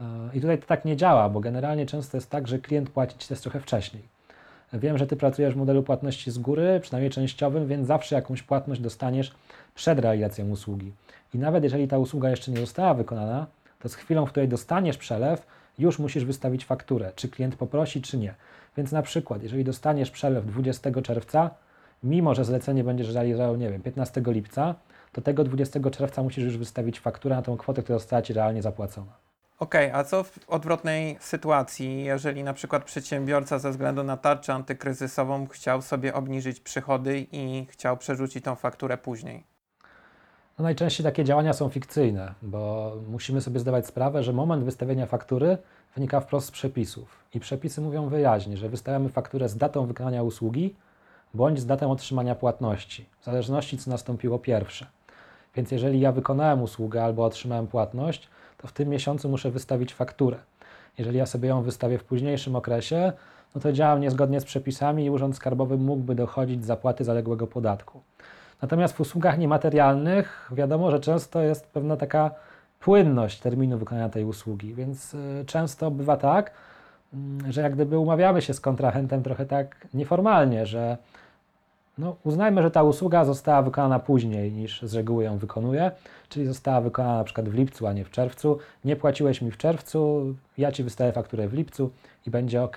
E, 0.00 0.04
I 0.34 0.40
tutaj 0.40 0.58
to 0.58 0.66
tak 0.66 0.84
nie 0.84 0.96
działa, 0.96 1.28
bo 1.28 1.40
generalnie 1.40 1.86
często 1.86 2.16
jest 2.16 2.30
tak, 2.30 2.48
że 2.48 2.58
klient 2.58 2.90
płaci 2.90 3.18
ci 3.18 3.28
też 3.28 3.40
trochę 3.40 3.60
wcześniej. 3.60 4.02
Wiem, 4.72 4.98
że 4.98 5.06
Ty 5.06 5.16
pracujesz 5.16 5.54
w 5.54 5.56
modelu 5.56 5.82
płatności 5.82 6.30
z 6.30 6.38
góry, 6.38 6.80
przynajmniej 6.82 7.10
częściowym, 7.10 7.66
więc 7.66 7.86
zawsze 7.86 8.16
jakąś 8.16 8.42
płatność 8.42 8.80
dostaniesz 8.80 9.34
przed 9.74 9.98
realizacją 9.98 10.50
usługi. 10.50 10.92
I 11.34 11.38
nawet 11.38 11.64
jeżeli 11.64 11.88
ta 11.88 11.98
usługa 11.98 12.30
jeszcze 12.30 12.50
nie 12.50 12.60
została 12.60 12.94
wykonana, 12.94 13.46
to 13.78 13.88
z 13.88 13.94
chwilą, 13.94 14.26
w 14.26 14.30
której 14.30 14.48
dostaniesz 14.48 14.96
przelew, 14.96 15.46
już 15.78 15.98
musisz 15.98 16.24
wystawić 16.24 16.64
fakturę, 16.64 17.12
czy 17.16 17.28
klient 17.28 17.56
poprosi, 17.56 18.02
czy 18.02 18.18
nie. 18.18 18.34
Więc 18.76 18.92
na 18.92 19.02
przykład, 19.02 19.42
jeżeli 19.42 19.64
dostaniesz 19.64 20.10
przelew 20.10 20.46
20 20.46 21.02
czerwca, 21.02 21.50
mimo 22.02 22.34
że 22.34 22.44
zlecenie 22.44 22.84
będziesz 22.84 23.14
realizował, 23.14 23.56
nie 23.56 23.70
wiem, 23.70 23.82
15 23.82 24.22
lipca, 24.26 24.74
to 25.12 25.20
tego 25.20 25.44
20 25.44 25.90
czerwca 25.90 26.22
musisz 26.22 26.44
już 26.44 26.56
wystawić 26.56 27.00
fakturę 27.00 27.36
na 27.36 27.42
tą 27.42 27.56
kwotę, 27.56 27.82
która 27.82 27.98
została 27.98 28.22
Ci 28.22 28.32
realnie 28.32 28.62
zapłacona. 28.62 29.25
Okej, 29.58 29.86
okay, 29.86 30.00
a 30.00 30.04
co 30.04 30.24
w 30.24 30.48
odwrotnej 30.48 31.16
sytuacji, 31.20 32.04
jeżeli 32.04 32.44
na 32.44 32.52
przykład 32.52 32.84
przedsiębiorca 32.84 33.58
ze 33.58 33.70
względu 33.70 34.02
na 34.02 34.16
tarczę 34.16 34.54
antykryzysową 34.54 35.46
chciał 35.46 35.82
sobie 35.82 36.14
obniżyć 36.14 36.60
przychody 36.60 37.26
i 37.32 37.66
chciał 37.70 37.96
przerzucić 37.96 38.44
tą 38.44 38.54
fakturę 38.54 38.98
później? 38.98 39.44
No 40.58 40.62
najczęściej 40.62 41.04
takie 41.04 41.24
działania 41.24 41.52
są 41.52 41.68
fikcyjne, 41.68 42.34
bo 42.42 42.92
musimy 43.08 43.40
sobie 43.40 43.60
zdawać 43.60 43.86
sprawę, 43.86 44.22
że 44.22 44.32
moment 44.32 44.64
wystawienia 44.64 45.06
faktury 45.06 45.58
wynika 45.94 46.20
wprost 46.20 46.46
z 46.46 46.50
przepisów. 46.50 47.24
I 47.34 47.40
przepisy 47.40 47.80
mówią 47.80 48.08
wyraźnie, 48.08 48.56
że 48.56 48.68
wystawiamy 48.68 49.08
fakturę 49.08 49.48
z 49.48 49.56
datą 49.56 49.86
wykonania 49.86 50.22
usługi 50.22 50.74
bądź 51.34 51.60
z 51.60 51.66
datą 51.66 51.90
otrzymania 51.90 52.34
płatności, 52.34 53.06
w 53.20 53.24
zależności 53.24 53.78
co 53.78 53.90
nastąpiło 53.90 54.38
pierwsze. 54.38 54.86
Więc 55.54 55.70
jeżeli 55.70 56.00
ja 56.00 56.12
wykonałem 56.12 56.62
usługę 56.62 57.04
albo 57.04 57.24
otrzymałem 57.24 57.66
płatność, 57.66 58.28
to 58.58 58.68
w 58.68 58.72
tym 58.72 58.88
miesiącu 58.88 59.28
muszę 59.28 59.50
wystawić 59.50 59.94
fakturę. 59.94 60.38
Jeżeli 60.98 61.18
ja 61.18 61.26
sobie 61.26 61.48
ją 61.48 61.62
wystawię 61.62 61.98
w 61.98 62.04
późniejszym 62.04 62.56
okresie, 62.56 63.12
no 63.54 63.60
to 63.60 63.72
działam 63.72 64.00
niezgodnie 64.00 64.40
z 64.40 64.44
przepisami 64.44 65.04
i 65.04 65.10
Urząd 65.10 65.36
Skarbowy 65.36 65.76
mógłby 65.76 66.14
dochodzić 66.14 66.64
zapłaty 66.64 67.04
zaległego 67.04 67.46
podatku. 67.46 68.00
Natomiast 68.62 68.94
w 68.94 69.00
usługach 69.00 69.38
niematerialnych 69.38 70.50
wiadomo, 70.52 70.90
że 70.90 71.00
często 71.00 71.42
jest 71.42 71.66
pewna 71.66 71.96
taka 71.96 72.30
płynność 72.80 73.40
terminu 73.40 73.78
wykonania 73.78 74.08
tej 74.08 74.24
usługi, 74.24 74.74
więc 74.74 75.14
y, 75.14 75.44
często 75.46 75.90
bywa 75.90 76.16
tak, 76.16 76.50
mm, 77.14 77.52
że 77.52 77.60
jak 77.60 77.74
gdyby 77.74 77.98
umawiamy 77.98 78.42
się 78.42 78.54
z 78.54 78.60
kontrahentem 78.60 79.22
trochę 79.22 79.46
tak 79.46 79.86
nieformalnie, 79.94 80.66
że 80.66 80.96
no, 81.98 82.16
uznajmy, 82.24 82.62
że 82.62 82.70
ta 82.70 82.82
usługa 82.82 83.24
została 83.24 83.62
wykonana 83.62 83.98
później 83.98 84.52
niż 84.52 84.82
z 84.82 84.94
reguły 84.94 85.24
ją 85.24 85.38
wykonuje, 85.38 85.90
czyli 86.28 86.46
została 86.46 86.80
wykonana 86.80 87.18
na 87.18 87.24
przykład 87.24 87.48
w 87.48 87.54
lipcu, 87.54 87.86
a 87.86 87.92
nie 87.92 88.04
w 88.04 88.10
czerwcu. 88.10 88.58
Nie 88.84 88.96
płaciłeś 88.96 89.42
mi 89.42 89.50
w 89.50 89.56
czerwcu, 89.56 90.34
ja 90.58 90.72
ci 90.72 90.84
wystawię 90.84 91.12
fakturę 91.12 91.48
w 91.48 91.52
lipcu 91.52 91.90
i 92.26 92.30
będzie 92.30 92.62
ok. 92.62 92.76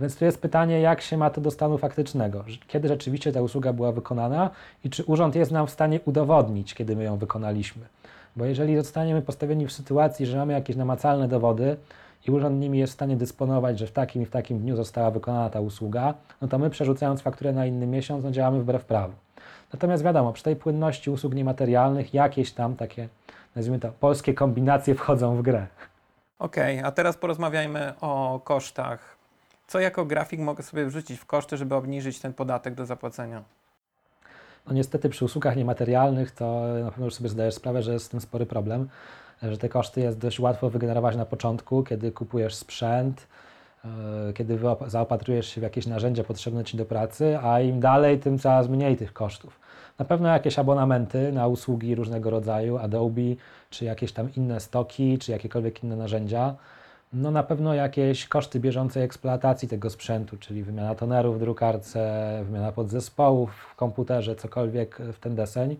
Więc 0.00 0.16
tu 0.16 0.24
jest 0.24 0.40
pytanie, 0.40 0.80
jak 0.80 1.00
się 1.00 1.16
ma 1.16 1.30
to 1.30 1.40
do 1.40 1.50
stanu 1.50 1.78
faktycznego? 1.78 2.44
Kiedy 2.68 2.88
rzeczywiście 2.88 3.32
ta 3.32 3.42
usługa 3.42 3.72
była 3.72 3.92
wykonana 3.92 4.50
i 4.84 4.90
czy 4.90 5.04
urząd 5.04 5.34
jest 5.36 5.50
nam 5.50 5.66
w 5.66 5.70
stanie 5.70 6.00
udowodnić, 6.04 6.74
kiedy 6.74 6.96
my 6.96 7.04
ją 7.04 7.16
wykonaliśmy? 7.16 7.82
Bo 8.36 8.44
jeżeli 8.44 8.76
zostaniemy 8.76 9.22
postawieni 9.22 9.66
w 9.66 9.72
sytuacji, 9.72 10.26
że 10.26 10.36
mamy 10.36 10.52
jakieś 10.52 10.76
namacalne 10.76 11.28
dowody, 11.28 11.76
i 12.28 12.30
urząd 12.30 12.60
nimi 12.60 12.78
jest 12.78 12.92
w 12.92 12.94
stanie 12.94 13.16
dysponować, 13.16 13.78
że 13.78 13.86
w 13.86 13.92
takim 13.92 14.22
i 14.22 14.26
w 14.26 14.30
takim 14.30 14.58
dniu 14.58 14.76
została 14.76 15.10
wykonana 15.10 15.50
ta 15.50 15.60
usługa, 15.60 16.14
no 16.40 16.48
to 16.48 16.58
my 16.58 16.70
przerzucając 16.70 17.22
fakturę 17.22 17.52
na 17.52 17.66
inny 17.66 17.86
miesiąc, 17.86 18.24
no 18.24 18.30
działamy 18.30 18.60
wbrew 18.60 18.84
prawu. 18.84 19.14
Natomiast 19.72 20.04
wiadomo, 20.04 20.32
przy 20.32 20.44
tej 20.44 20.56
płynności 20.56 21.10
usług 21.10 21.34
niematerialnych 21.34 22.14
jakieś 22.14 22.52
tam 22.52 22.76
takie, 22.76 23.08
nazwijmy 23.56 23.80
to, 23.80 23.92
polskie 24.00 24.34
kombinacje 24.34 24.94
wchodzą 24.94 25.36
w 25.36 25.42
grę. 25.42 25.66
Okej, 26.38 26.78
okay, 26.78 26.88
a 26.88 26.92
teraz 26.92 27.16
porozmawiajmy 27.16 27.92
o 28.00 28.40
kosztach. 28.44 29.16
Co 29.66 29.80
jako 29.80 30.04
grafik 30.04 30.40
mogę 30.40 30.62
sobie 30.62 30.86
wrzucić 30.86 31.20
w 31.20 31.26
koszty, 31.26 31.56
żeby 31.56 31.74
obniżyć 31.74 32.20
ten 32.20 32.32
podatek 32.32 32.74
do 32.74 32.86
zapłacenia? 32.86 33.42
No 34.66 34.72
niestety 34.72 35.08
przy 35.08 35.24
usługach 35.24 35.56
niematerialnych 35.56 36.30
to 36.30 36.62
na 36.84 36.90
pewno 36.90 37.04
już 37.04 37.14
sobie 37.14 37.28
zdajesz 37.28 37.54
sprawę, 37.54 37.82
że 37.82 37.92
jest 37.92 38.06
z 38.06 38.08
tym 38.08 38.20
spory 38.20 38.46
problem 38.46 38.88
że 39.42 39.58
te 39.58 39.68
koszty 39.68 40.00
jest 40.00 40.18
dość 40.18 40.40
łatwo 40.40 40.70
wygenerować 40.70 41.16
na 41.16 41.26
początku, 41.26 41.82
kiedy 41.82 42.12
kupujesz 42.12 42.54
sprzęt, 42.54 43.26
e, 43.84 43.88
kiedy 44.32 44.58
zaopatrujesz 44.86 45.46
się 45.46 45.60
w 45.60 45.64
jakieś 45.64 45.86
narzędzia 45.86 46.24
potrzebne 46.24 46.64
Ci 46.64 46.76
do 46.76 46.84
pracy, 46.84 47.38
a 47.42 47.60
im 47.60 47.80
dalej, 47.80 48.18
tym 48.18 48.38
coraz 48.38 48.68
mniej 48.68 48.96
tych 48.96 49.12
kosztów. 49.12 49.60
Na 49.98 50.04
pewno 50.04 50.28
jakieś 50.28 50.58
abonamenty 50.58 51.32
na 51.32 51.46
usługi 51.46 51.94
różnego 51.94 52.30
rodzaju, 52.30 52.78
Adobe, 52.78 53.22
czy 53.70 53.84
jakieś 53.84 54.12
tam 54.12 54.34
inne 54.36 54.60
stoki, 54.60 55.18
czy 55.18 55.32
jakiekolwiek 55.32 55.84
inne 55.84 55.96
narzędzia. 55.96 56.54
No 57.12 57.30
na 57.30 57.42
pewno 57.42 57.74
jakieś 57.74 58.28
koszty 58.28 58.60
bieżącej 58.60 59.02
eksploatacji 59.02 59.68
tego 59.68 59.90
sprzętu, 59.90 60.36
czyli 60.36 60.62
wymiana 60.62 60.94
tonerów 60.94 61.36
w 61.36 61.40
drukarce, 61.40 62.40
wymiana 62.44 62.72
podzespołów 62.72 63.50
w 63.72 63.76
komputerze, 63.76 64.36
cokolwiek 64.36 64.98
w 65.12 65.18
ten 65.18 65.34
deseń 65.34 65.76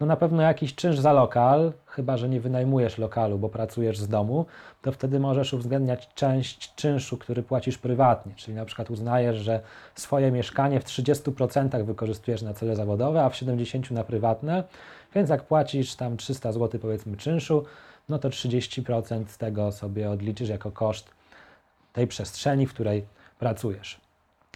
no 0.00 0.06
na 0.06 0.16
pewno 0.16 0.42
jakiś 0.42 0.74
czynsz 0.74 0.98
za 0.98 1.12
lokal, 1.12 1.72
chyba 1.86 2.16
że 2.16 2.28
nie 2.28 2.40
wynajmujesz 2.40 2.98
lokalu, 2.98 3.38
bo 3.38 3.48
pracujesz 3.48 3.98
z 3.98 4.08
domu, 4.08 4.46
to 4.82 4.92
wtedy 4.92 5.20
możesz 5.20 5.52
uwzględniać 5.52 6.08
część 6.14 6.74
czynszu, 6.74 7.18
który 7.18 7.42
płacisz 7.42 7.78
prywatnie, 7.78 8.32
czyli 8.36 8.56
na 8.56 8.64
przykład 8.64 8.90
uznajesz, 8.90 9.36
że 9.36 9.60
swoje 9.94 10.32
mieszkanie 10.32 10.80
w 10.80 10.84
30% 10.84 11.84
wykorzystujesz 11.84 12.42
na 12.42 12.54
cele 12.54 12.76
zawodowe, 12.76 13.24
a 13.24 13.30
w 13.30 13.34
70% 13.34 13.90
na 13.90 14.04
prywatne, 14.04 14.64
więc 15.14 15.30
jak 15.30 15.42
płacisz 15.42 15.94
tam 15.94 16.16
300 16.16 16.52
zł 16.52 16.80
powiedzmy 16.80 17.16
czynszu, 17.16 17.64
no 18.08 18.18
to 18.18 18.28
30% 18.28 19.26
z 19.26 19.38
tego 19.38 19.72
sobie 19.72 20.10
odliczysz 20.10 20.48
jako 20.48 20.70
koszt 20.70 21.10
tej 21.92 22.06
przestrzeni, 22.06 22.66
w 22.66 22.74
której 22.74 23.06
pracujesz. 23.38 24.00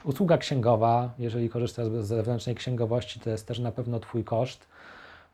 Usługa 0.05 0.39
księgowa, 0.39 1.11
jeżeli 1.19 1.49
korzystasz 1.49 1.87
z 1.87 2.07
zewnętrznej 2.07 2.55
księgowości, 2.55 3.21
to 3.21 3.31
jest 3.31 3.47
też 3.47 3.59
na 3.59 3.73
pewno 3.73 4.01
Twój 4.01 4.25
koszt 4.25 4.67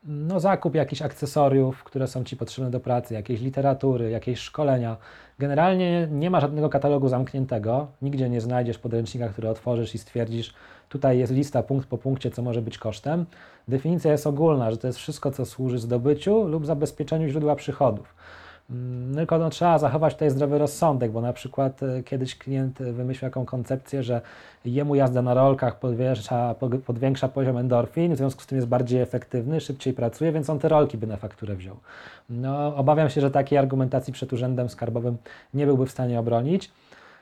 no, 0.03 0.39
zakup 0.39 0.75
jakichś 0.75 1.01
akcesoriów, 1.01 1.83
które 1.83 2.07
są 2.07 2.23
Ci 2.23 2.37
potrzebne 2.37 2.71
do 2.71 2.79
pracy, 2.79 3.13
jakiejś 3.13 3.41
literatury, 3.41 4.09
jakieś 4.09 4.39
szkolenia. 4.39 4.97
Generalnie 5.39 6.07
nie 6.11 6.29
ma 6.29 6.39
żadnego 6.39 6.69
katalogu 6.69 7.07
zamkniętego, 7.07 7.87
nigdzie 8.01 8.29
nie 8.29 8.41
znajdziesz 8.41 8.77
podręcznika, 8.77 9.29
który 9.29 9.49
otworzysz 9.49 9.95
i 9.95 9.97
stwierdzisz, 9.97 10.53
tutaj 10.89 11.19
jest 11.19 11.33
lista 11.33 11.63
punkt 11.63 11.87
po 11.87 11.97
punkcie, 11.97 12.31
co 12.31 12.41
może 12.41 12.61
być 12.61 12.77
kosztem. 12.77 13.25
Definicja 13.67 14.11
jest 14.11 14.27
ogólna, 14.27 14.71
że 14.71 14.77
to 14.77 14.87
jest 14.87 14.99
wszystko, 14.99 15.31
co 15.31 15.45
służy 15.45 15.79
zdobyciu 15.79 16.47
lub 16.47 16.65
zabezpieczeniu 16.65 17.27
źródła 17.27 17.55
przychodów. 17.55 18.15
Mm, 18.71 19.15
tylko 19.15 19.37
no, 19.37 19.49
trzeba 19.49 19.77
zachować 19.77 20.13
tutaj 20.13 20.29
zdrowy 20.29 20.57
rozsądek, 20.57 21.11
bo 21.11 21.21
na 21.21 21.33
przykład 21.33 21.83
e, 21.83 22.03
kiedyś 22.03 22.37
klient 22.37 22.77
wymyślił 22.77 23.29
taką 23.29 23.45
koncepcję, 23.45 24.03
że 24.03 24.21
jemu 24.65 24.95
jazda 24.95 25.21
na 25.21 25.33
rolkach 25.33 25.79
podwiększa, 25.79 26.55
podwiększa 26.85 27.27
poziom 27.27 27.57
endorfin, 27.57 28.13
w 28.13 28.17
związku 28.17 28.41
z 28.41 28.47
tym 28.47 28.55
jest 28.55 28.67
bardziej 28.67 29.01
efektywny, 29.01 29.61
szybciej 29.61 29.93
pracuje, 29.93 30.31
więc 30.31 30.49
on 30.49 30.59
te 30.59 30.69
rolki 30.69 30.97
by 30.97 31.07
na 31.07 31.17
fakturę 31.17 31.55
wziął. 31.55 31.75
No, 32.29 32.75
obawiam 32.75 33.09
się, 33.09 33.21
że 33.21 33.31
takiej 33.31 33.57
argumentacji 33.57 34.13
przed 34.13 34.33
Urzędem 34.33 34.69
Skarbowym 34.69 35.17
nie 35.53 35.65
byłby 35.65 35.85
w 35.85 35.91
stanie 35.91 36.19
obronić. 36.19 36.71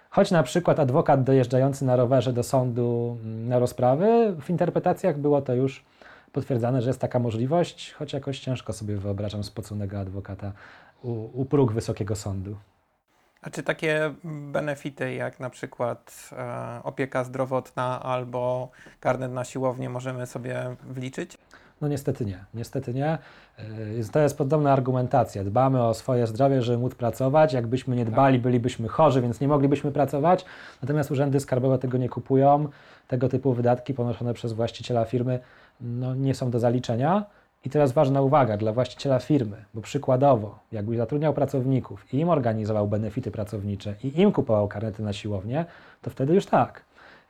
Choć 0.10 0.32
na 0.32 0.44
przykład 0.44 0.80
adwokat 0.80 1.24
dojeżdżający 1.24 1.86
na 1.86 1.96
rowerze 1.96 2.34
do 2.34 2.44
sądu 2.44 3.18
mm, 3.24 3.48
na 3.48 3.60
rozprawy, 3.60 4.36
w 4.42 4.50
interpretacjach 4.50 5.18
było 5.18 5.42
to 5.42 5.54
już 5.54 5.86
potwierdzane, 6.32 6.82
że 6.82 6.90
jest 6.90 7.02
taka 7.02 7.20
możliwość, 7.20 7.94
choć 7.94 8.14
jakoś 8.14 8.40
ciężko 8.40 8.74
sobie 8.74 8.98
wyobrażam 8.98 9.44
spoconego 9.44 10.00
adwokata 10.00 10.52
u, 11.04 11.42
u 11.42 11.46
próg 11.46 11.72
Wysokiego 11.72 12.16
Sądu. 12.16 12.58
A 13.42 13.50
czy 13.50 13.64
takie 13.64 14.14
benefity 14.24 15.14
jak 15.14 15.40
na 15.40 15.50
przykład 15.50 16.30
e, 16.32 16.84
opieka 16.84 17.24
zdrowotna 17.24 18.04
albo 18.04 18.70
karnet 19.00 19.32
na 19.32 19.46
siłownię 19.46 19.90
możemy 19.90 20.26
sobie 20.28 20.76
wliczyć? 20.84 21.38
No 21.82 21.88
niestety 21.88 22.26
nie, 22.26 22.46
niestety 22.54 22.94
nie. 22.94 23.18
Y, 23.60 24.12
To 24.12 24.20
jest 24.20 24.38
podobna 24.38 24.74
argumentacja. 24.74 25.44
Dbamy 25.44 25.84
o 25.84 25.94
swoje 25.94 26.28
zdrowie, 26.28 26.62
żeby 26.62 26.78
móc 26.78 26.96
pracować. 26.96 27.54
Jakbyśmy 27.54 27.96
nie 27.96 28.06
dbali, 28.06 28.40
bylibyśmy 28.40 28.88
chorzy, 28.88 29.22
więc 29.22 29.40
nie 29.40 29.48
moglibyśmy 29.48 29.92
pracować. 29.92 30.46
Natomiast 30.82 31.12
urzędy 31.12 31.40
skarbowe 31.40 31.80
tego 31.80 31.98
nie 31.98 32.10
kupują. 32.10 32.68
Tego 33.08 33.30
typu 33.30 33.54
wydatki 33.54 33.94
ponoszone 33.94 34.34
przez 34.34 34.54
właściciela 34.54 35.06
firmy 35.06 35.40
no, 35.82 36.16
nie 36.16 36.36
są 36.36 36.52
do 36.52 36.60
zaliczenia. 36.60 37.26
I 37.66 37.70
teraz 37.70 37.92
ważna 37.92 38.22
uwaga 38.22 38.58
dla 38.58 38.74
właściciela 38.74 39.20
firmy, 39.20 39.66
bo 39.74 39.82
przykładowo, 39.82 40.60
jakbyś 40.72 40.98
zatrudniał 40.98 41.34
pracowników 41.34 42.14
i 42.14 42.18
im 42.18 42.30
organizował 42.30 42.88
benefity 42.88 43.32
pracownicze 43.32 43.96
i 44.04 44.22
im 44.22 44.32
kupował 44.32 44.68
karnety 44.68 45.04
na 45.04 45.14
siłownię, 45.14 45.66
to 46.02 46.10
wtedy 46.10 46.34
już 46.34 46.46
tak. 46.46 46.84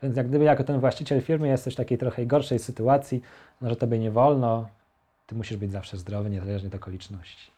Więc 0.04 0.18
jak 0.18 0.28
gdyby 0.28 0.46
jako 0.46 0.64
ten 0.64 0.80
właściciel 0.80 1.22
firmy 1.22 1.48
jesteś 1.48 1.74
w 1.74 1.78
takiej 1.78 1.98
trochę 1.98 2.26
gorszej 2.26 2.60
sytuacji, 2.60 3.22
no, 3.62 3.70
że 3.70 3.76
tobie 3.76 4.00
nie 4.00 4.12
wolno, 4.12 4.70
ty 5.28 5.36
musisz 5.36 5.58
być 5.58 5.72
zawsze 5.72 5.98
zdrowy, 5.98 6.30
niezależnie 6.30 6.70
od 6.70 6.76
okoliczności. 6.76 7.52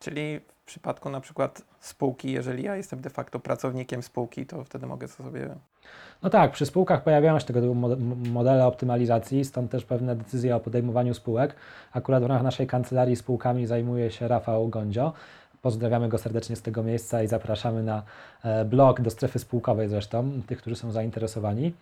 Czyli 0.00 0.40
w 0.62 0.64
przypadku 0.64 1.10
na 1.10 1.20
przykład 1.20 1.62
spółki, 1.80 2.32
jeżeli 2.32 2.62
ja 2.62 2.76
jestem 2.76 3.00
de 3.00 3.10
facto 3.10 3.40
pracownikiem 3.40 4.02
spółki, 4.02 4.46
to 4.46 4.64
wtedy 4.64 4.86
mogę 4.86 5.08
sobie. 5.08 5.48
No 6.22 6.30
tak, 6.30 6.52
przy 6.52 6.66
spółkach 6.66 7.02
pojawiają 7.02 7.38
się 7.38 7.44
tego 7.44 7.60
typu 7.60 7.74
mo- 7.74 7.96
modele 8.32 8.66
optymalizacji, 8.66 9.44
stąd 9.44 9.70
też 9.70 9.84
pewne 9.84 10.16
decyzje 10.16 10.56
o 10.56 10.60
podejmowaniu 10.60 11.14
spółek. 11.14 11.54
Akurat 11.92 12.22
w 12.22 12.26
ramach 12.26 12.42
naszej 12.42 12.66
kancelarii 12.66 13.16
spółkami 13.16 13.66
zajmuje 13.66 14.10
się 14.10 14.28
Rafał 14.28 14.68
Gondzio. 14.68 15.12
Pozdrawiamy 15.62 16.08
go 16.08 16.18
serdecznie 16.18 16.56
z 16.56 16.62
tego 16.62 16.82
miejsca 16.82 17.22
i 17.22 17.26
zapraszamy 17.28 17.82
na 17.82 18.02
e, 18.44 18.64
blog 18.64 19.00
do 19.00 19.10
strefy 19.10 19.38
spółkowej 19.38 19.88
zresztą, 19.88 20.30
tych, 20.46 20.58
którzy 20.58 20.76
są 20.76 20.92
zainteresowani. 20.92 21.74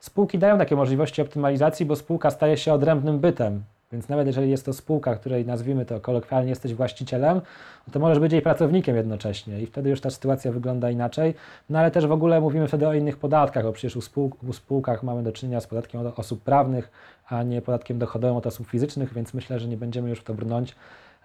Spółki 0.00 0.38
dają 0.38 0.58
takie 0.58 0.76
możliwości 0.76 1.22
optymalizacji, 1.22 1.86
bo 1.86 1.96
spółka 1.96 2.30
staje 2.30 2.56
się 2.56 2.72
odrębnym 2.72 3.18
bytem. 3.18 3.62
Więc 3.92 4.08
nawet 4.08 4.26
jeżeli 4.26 4.50
jest 4.50 4.64
to 4.64 4.72
spółka, 4.72 5.16
której 5.16 5.46
nazwijmy 5.46 5.84
to 5.84 6.00
kolokwialnie 6.00 6.50
jesteś 6.50 6.74
właścicielem, 6.74 7.40
no 7.86 7.92
to 7.92 7.98
możesz 7.98 8.18
być 8.18 8.32
jej 8.32 8.42
pracownikiem 8.42 8.96
jednocześnie 8.96 9.60
i 9.60 9.66
wtedy 9.66 9.90
już 9.90 10.00
ta 10.00 10.10
sytuacja 10.10 10.52
wygląda 10.52 10.90
inaczej. 10.90 11.34
No 11.70 11.78
ale 11.78 11.90
też 11.90 12.06
w 12.06 12.12
ogóle 12.12 12.40
mówimy 12.40 12.68
wtedy 12.68 12.88
o 12.88 12.94
innych 12.94 13.16
podatkach, 13.16 13.64
bo 13.64 13.72
przecież 13.72 13.96
u, 13.96 14.00
spół 14.00 14.32
u 14.48 14.52
spółkach 14.52 15.02
mamy 15.02 15.22
do 15.22 15.32
czynienia 15.32 15.60
z 15.60 15.66
podatkiem 15.66 16.00
od 16.00 16.18
osób 16.18 16.42
prawnych, 16.42 16.90
a 17.28 17.42
nie 17.42 17.62
podatkiem 17.62 17.98
dochodowym 17.98 18.36
od 18.36 18.46
osób 18.46 18.68
fizycznych, 18.68 19.14
więc 19.14 19.34
myślę, 19.34 19.60
że 19.60 19.68
nie 19.68 19.76
będziemy 19.76 20.08
już 20.10 20.20
w 20.20 20.24
to 20.24 20.34
brnąć, 20.34 20.74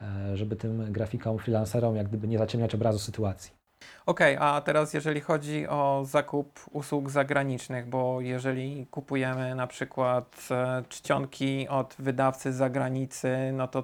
e, 0.02 0.38
żeby 0.38 0.56
tym 0.56 0.92
grafikom, 0.92 1.38
freelancerom 1.38 1.96
jak 1.96 2.08
gdyby 2.08 2.28
nie 2.28 2.38
zaciemniać 2.38 2.76
obrazu 2.76 3.00
sytuacji. 3.00 3.61
Okej, 4.06 4.38
a 4.40 4.62
teraz 4.62 4.94
jeżeli 4.94 5.22
chodzi 5.22 5.68
o 5.68 6.04
zakup 6.06 6.60
usług 6.72 7.10
zagranicznych, 7.10 7.90
bo 7.90 8.22
jeżeli 8.22 8.88
kupujemy 8.92 9.56
na 9.56 9.68
przykład 9.68 10.48
e, 10.52 10.84
czcionki 10.90 11.68
od 11.68 11.96
wydawcy 12.00 12.54
z 12.54 12.56
zagranicy, 12.56 13.38
no 13.54 13.68
to 13.68 13.84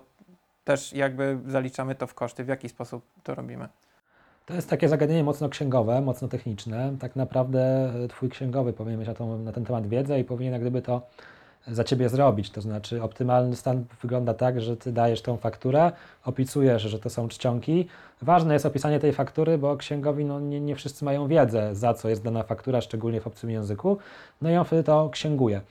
też 0.64 0.94
jakby 0.94 1.40
zaliczamy 1.48 1.96
to 1.96 2.08
w 2.08 2.14
koszty. 2.14 2.44
W 2.44 2.48
jaki 2.48 2.70
sposób 2.70 3.06
to 3.24 3.36
robimy? 3.36 3.68
To 4.46 4.54
jest 4.54 4.70
takie 4.70 4.90
zagadnienie 4.90 5.24
mocno 5.24 5.50
księgowe, 5.50 6.02
mocno 6.02 6.28
techniczne. 6.28 6.96
Tak 7.00 7.16
naprawdę 7.16 7.94
e, 8.04 8.08
Twój 8.08 8.30
księgowy 8.30 8.74
powinien 8.74 9.00
mieć 9.00 9.10
na, 9.20 9.26
na 9.26 9.52
ten 9.52 9.66
temat 9.66 9.88
wiedzę 9.88 10.20
i 10.20 10.24
powinien 10.24 10.54
jak 10.54 10.62
gdyby 10.62 10.82
to 10.82 11.02
za 11.68 11.84
Ciebie 11.84 12.10
zrobić. 12.10 12.50
To 12.50 12.62
znaczy 12.62 13.04
optymalny 13.04 13.56
stan 13.56 13.86
wygląda 14.02 14.34
tak, 14.34 14.62
że 14.62 14.78
Ty 14.78 14.92
dajesz 14.92 15.22
tą 15.22 15.38
fakturę, 15.38 15.92
opisujesz, 16.26 16.82
że 16.82 17.00
to 17.00 17.10
są 17.10 17.28
czcionki. 17.28 17.88
Ważne 18.22 18.54
jest 18.54 18.66
opisanie 18.66 19.00
tej 19.00 19.14
faktury, 19.14 19.58
bo 19.58 19.78
księgowi 19.78 20.26
no, 20.26 20.40
nie, 20.40 20.60
nie 20.62 20.76
wszyscy 20.76 21.06
mają 21.06 21.28
wiedzę, 21.28 21.76
za 21.76 21.94
co 21.94 22.10
jest 22.10 22.24
dana 22.24 22.44
faktura, 22.44 22.82
szczególnie 22.82 23.22
w 23.22 23.28
obcym 23.28 23.50
języku. 23.50 23.98
No 24.42 24.50
i 24.50 24.56
on 24.56 24.66
wtedy 24.66 24.84
to 24.84 25.10
księguje. 25.10 25.62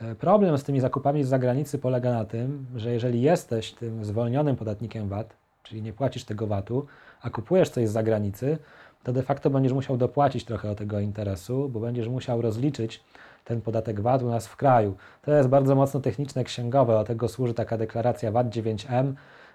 E, 0.00 0.14
Problem 0.14 0.58
z 0.58 0.64
tymi 0.64 0.80
zakupami 0.80 1.24
z 1.24 1.28
zagranicy 1.28 1.78
polega 1.78 2.12
na 2.12 2.24
tym, 2.24 2.66
że 2.76 2.92
jeżeli 2.92 3.22
jesteś 3.22 3.72
tym 3.72 4.04
zwolnionym 4.04 4.56
podatnikiem 4.56 5.08
VAT, 5.08 5.36
czyli 5.62 5.82
nie 5.82 5.92
płacisz 5.92 6.24
tego 6.24 6.46
VAT-u, 6.46 6.86
a 7.22 7.30
kupujesz 7.30 7.68
coś 7.68 7.88
z 7.88 7.92
zagranicy, 7.92 8.58
to 9.02 9.12
de 9.12 9.22
facto 9.22 9.50
będziesz 9.50 9.72
musiał 9.72 9.96
dopłacić 9.96 10.44
trochę 10.44 10.70
od 10.70 10.78
tego 10.78 11.00
interesu, 11.00 11.68
bo 11.68 11.80
będziesz 11.80 12.08
musiał 12.08 12.42
rozliczyć 12.42 13.04
ten 13.44 13.60
podatek 13.60 14.00
VAT 14.00 14.22
u 14.22 14.28
nas 14.28 14.46
w 14.46 14.56
kraju. 14.56 14.94
To 15.22 15.32
jest 15.32 15.48
bardzo 15.48 15.74
mocno 15.74 16.00
techniczne, 16.00 16.44
księgowe, 16.44 16.92
do 16.92 17.04
tego 17.04 17.28
służy 17.28 17.54
taka 17.54 17.78
deklaracja 17.78 18.32
VAT 18.32 18.46
9M, 18.46 19.12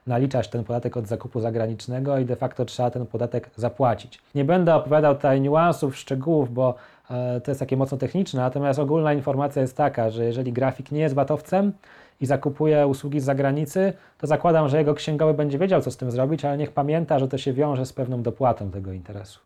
naliczasz 0.08 0.48
ten 0.48 0.64
podatek 0.64 0.98
od 0.98 1.08
zakupu 1.08 1.40
zagranicznego 1.40 2.18
i 2.18 2.26
de 2.26 2.36
facto 2.36 2.66
trzeba 2.66 2.92
ten 2.92 3.06
podatek 3.06 3.50
zapłacić. 3.56 4.20
Nie 4.36 4.46
będę 4.46 4.76
opowiadał 4.76 5.16
tutaj 5.16 5.42
niuansów, 5.42 5.98
szczegółów, 5.98 6.54
bo 6.54 6.76
e, 7.10 7.42
to 7.42 7.52
jest 7.52 7.60
takie 7.60 7.78
mocno 7.78 7.98
techniczne, 7.98 8.42
natomiast 8.42 8.80
ogólna 8.80 9.14
informacja 9.14 9.62
jest 9.62 9.78
taka, 9.78 10.10
że 10.10 10.26
jeżeli 10.26 10.54
grafik 10.54 10.92
nie 10.92 11.02
jest 11.02 11.16
VAT-owcem 11.16 11.72
i 12.22 12.26
zakupuje 12.26 12.88
usługi 12.88 13.20
z 13.20 13.24
zagranicy, 13.24 13.94
to 14.18 14.28
zakładam, 14.28 14.70
że 14.70 14.78
jego 14.78 14.94
księgowy 14.94 15.34
będzie 15.34 15.58
wiedział, 15.58 15.82
co 15.82 15.92
z 15.92 15.98
tym 15.98 16.12
zrobić, 16.12 16.46
ale 16.46 16.58
niech 16.58 16.72
pamięta, 16.72 17.20
że 17.20 17.28
to 17.28 17.38
się 17.38 17.54
wiąże 17.54 17.86
z 17.86 17.94
pewną 17.94 18.22
dopłatą 18.22 18.72
tego 18.72 18.92
interesu. 18.92 19.40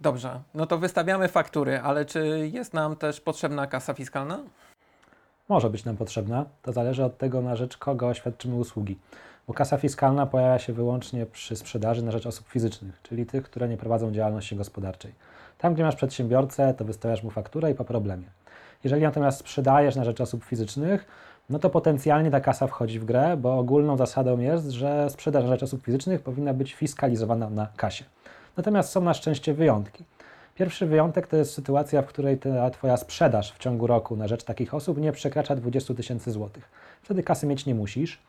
Dobrze, 0.00 0.40
no 0.54 0.66
to 0.66 0.78
wystawiamy 0.78 1.28
faktury, 1.28 1.80
ale 1.80 2.04
czy 2.04 2.50
jest 2.52 2.74
nam 2.74 2.96
też 2.96 3.20
potrzebna 3.20 3.66
kasa 3.66 3.94
fiskalna? 3.94 4.38
może 5.48 5.70
być 5.70 5.84
nam 5.84 5.96
potrzebna. 5.96 6.44
To 6.62 6.72
zależy 6.72 7.04
od 7.04 7.18
tego, 7.18 7.42
na 7.42 7.56
rzecz 7.56 7.76
kogo 7.76 8.14
świadczymy 8.14 8.54
usługi. 8.54 8.98
Bo 9.46 9.54
kasa 9.54 9.76
fiskalna 9.76 10.26
pojawia 10.26 10.58
się 10.58 10.72
wyłącznie 10.72 11.26
przy 11.26 11.56
sprzedaży 11.56 12.02
na 12.02 12.10
rzecz 12.10 12.26
osób 12.26 12.48
fizycznych, 12.48 13.00
czyli 13.02 13.26
tych, 13.26 13.44
które 13.44 13.68
nie 13.68 13.76
prowadzą 13.76 14.12
działalności 14.12 14.56
gospodarczej. 14.56 15.12
Tam, 15.58 15.74
gdzie 15.74 15.82
masz 15.82 15.96
przedsiębiorcę, 15.96 16.74
to 16.74 16.84
wystawiasz 16.84 17.22
mu 17.22 17.30
fakturę 17.30 17.70
i 17.70 17.74
po 17.74 17.84
problemie. 17.84 18.24
Jeżeli 18.84 19.02
natomiast 19.02 19.38
sprzedajesz 19.38 19.96
na 19.96 20.04
rzecz 20.04 20.20
osób 20.20 20.44
fizycznych, 20.44 21.06
no 21.50 21.58
to 21.58 21.70
potencjalnie 21.70 22.30
ta 22.30 22.40
kasa 22.40 22.66
wchodzi 22.66 23.00
w 23.00 23.04
grę, 23.04 23.36
bo 23.36 23.58
ogólną 23.58 23.96
zasadą 23.96 24.38
jest, 24.38 24.70
że 24.70 25.10
sprzedaż 25.10 25.44
na 25.44 25.50
rzecz 25.50 25.62
osób 25.62 25.84
fizycznych 25.84 26.20
powinna 26.20 26.54
być 26.54 26.74
fiskalizowana 26.74 27.50
na 27.50 27.66
kasie. 27.76 28.04
Natomiast 28.56 28.90
są 28.90 29.00
na 29.00 29.14
szczęście 29.14 29.54
wyjątki. 29.54 30.04
Pierwszy 30.54 30.86
wyjątek 30.86 31.26
to 31.26 31.36
jest 31.36 31.54
sytuacja, 31.54 32.02
w 32.02 32.06
której 32.06 32.38
ta 32.38 32.70
Twoja 32.70 32.96
sprzedaż 32.96 33.52
w 33.52 33.58
ciągu 33.58 33.86
roku 33.86 34.16
na 34.16 34.28
rzecz 34.28 34.44
takich 34.44 34.74
osób 34.74 34.98
nie 34.98 35.12
przekracza 35.12 35.56
20 35.56 35.94
tysięcy 35.94 36.32
złotych. 36.32 36.68
Wtedy 37.02 37.22
kasy 37.22 37.46
mieć 37.46 37.66
nie 37.66 37.74
musisz. 37.74 38.22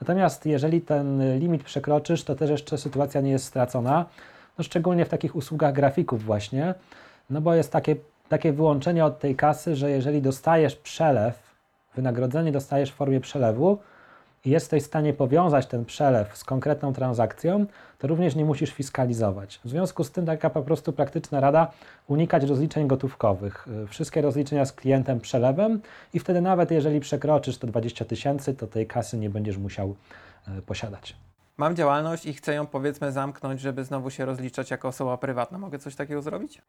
Natomiast 0.00 0.46
jeżeli 0.46 0.80
ten 0.80 1.38
limit 1.38 1.64
przekroczysz, 1.64 2.24
to 2.24 2.34
też 2.34 2.50
jeszcze 2.50 2.78
sytuacja 2.78 3.20
nie 3.20 3.30
jest 3.30 3.44
stracona, 3.44 4.06
no 4.58 4.64
szczególnie 4.64 5.04
w 5.04 5.08
takich 5.08 5.36
usługach 5.36 5.72
grafików 5.72 6.24
właśnie, 6.24 6.74
no 7.30 7.40
bo 7.40 7.54
jest 7.54 7.72
takie, 7.72 7.96
takie 8.28 8.52
wyłączenie 8.52 9.04
od 9.04 9.18
tej 9.18 9.36
kasy, 9.36 9.76
że 9.76 9.90
jeżeli 9.90 10.22
dostajesz 10.22 10.76
przelew, 10.76 11.47
wynagrodzenie 11.98 12.52
dostajesz 12.52 12.90
w 12.90 12.94
formie 12.94 13.20
przelewu, 13.20 13.78
i 14.44 14.50
jesteś 14.50 14.82
w 14.82 14.86
stanie 14.86 15.12
powiązać 15.12 15.66
ten 15.66 15.84
przelew 15.84 16.36
z 16.36 16.44
konkretną 16.44 16.92
transakcją, 16.92 17.66
to 17.98 18.08
również 18.08 18.34
nie 18.36 18.44
musisz 18.44 18.72
fiskalizować. 18.72 19.60
W 19.64 19.68
związku 19.68 20.04
z 20.04 20.10
tym 20.10 20.26
taka 20.26 20.50
po 20.50 20.62
prostu 20.62 20.92
praktyczna 20.92 21.40
rada, 21.40 21.70
unikać 22.08 22.44
rozliczeń 22.44 22.86
gotówkowych. 22.86 23.66
Wszystkie 23.88 24.22
rozliczenia 24.22 24.64
z 24.64 24.72
klientem 24.72 25.20
przelewem 25.20 25.80
i 26.14 26.18
wtedy 26.18 26.40
nawet 26.40 26.70
jeżeli 26.70 27.00
przekroczysz 27.00 27.58
to 27.58 27.66
20 27.66 28.04
tysięcy, 28.04 28.54
to 28.54 28.66
tej 28.66 28.86
kasy 28.86 29.18
nie 29.18 29.30
będziesz 29.30 29.56
musiał 29.56 29.94
e, 30.48 30.62
posiadać. 30.62 31.16
Mam 31.56 31.76
działalność 31.76 32.26
i 32.26 32.34
chcę 32.34 32.54
ją 32.54 32.66
powiedzmy 32.66 33.12
zamknąć, 33.12 33.60
żeby 33.60 33.84
znowu 33.84 34.10
się 34.10 34.24
rozliczać 34.24 34.70
jako 34.70 34.88
osoba 34.88 35.16
prywatna. 35.16 35.58
Mogę 35.58 35.78
coś 35.78 35.96
takiego 35.96 36.22
zrobić? 36.22 36.62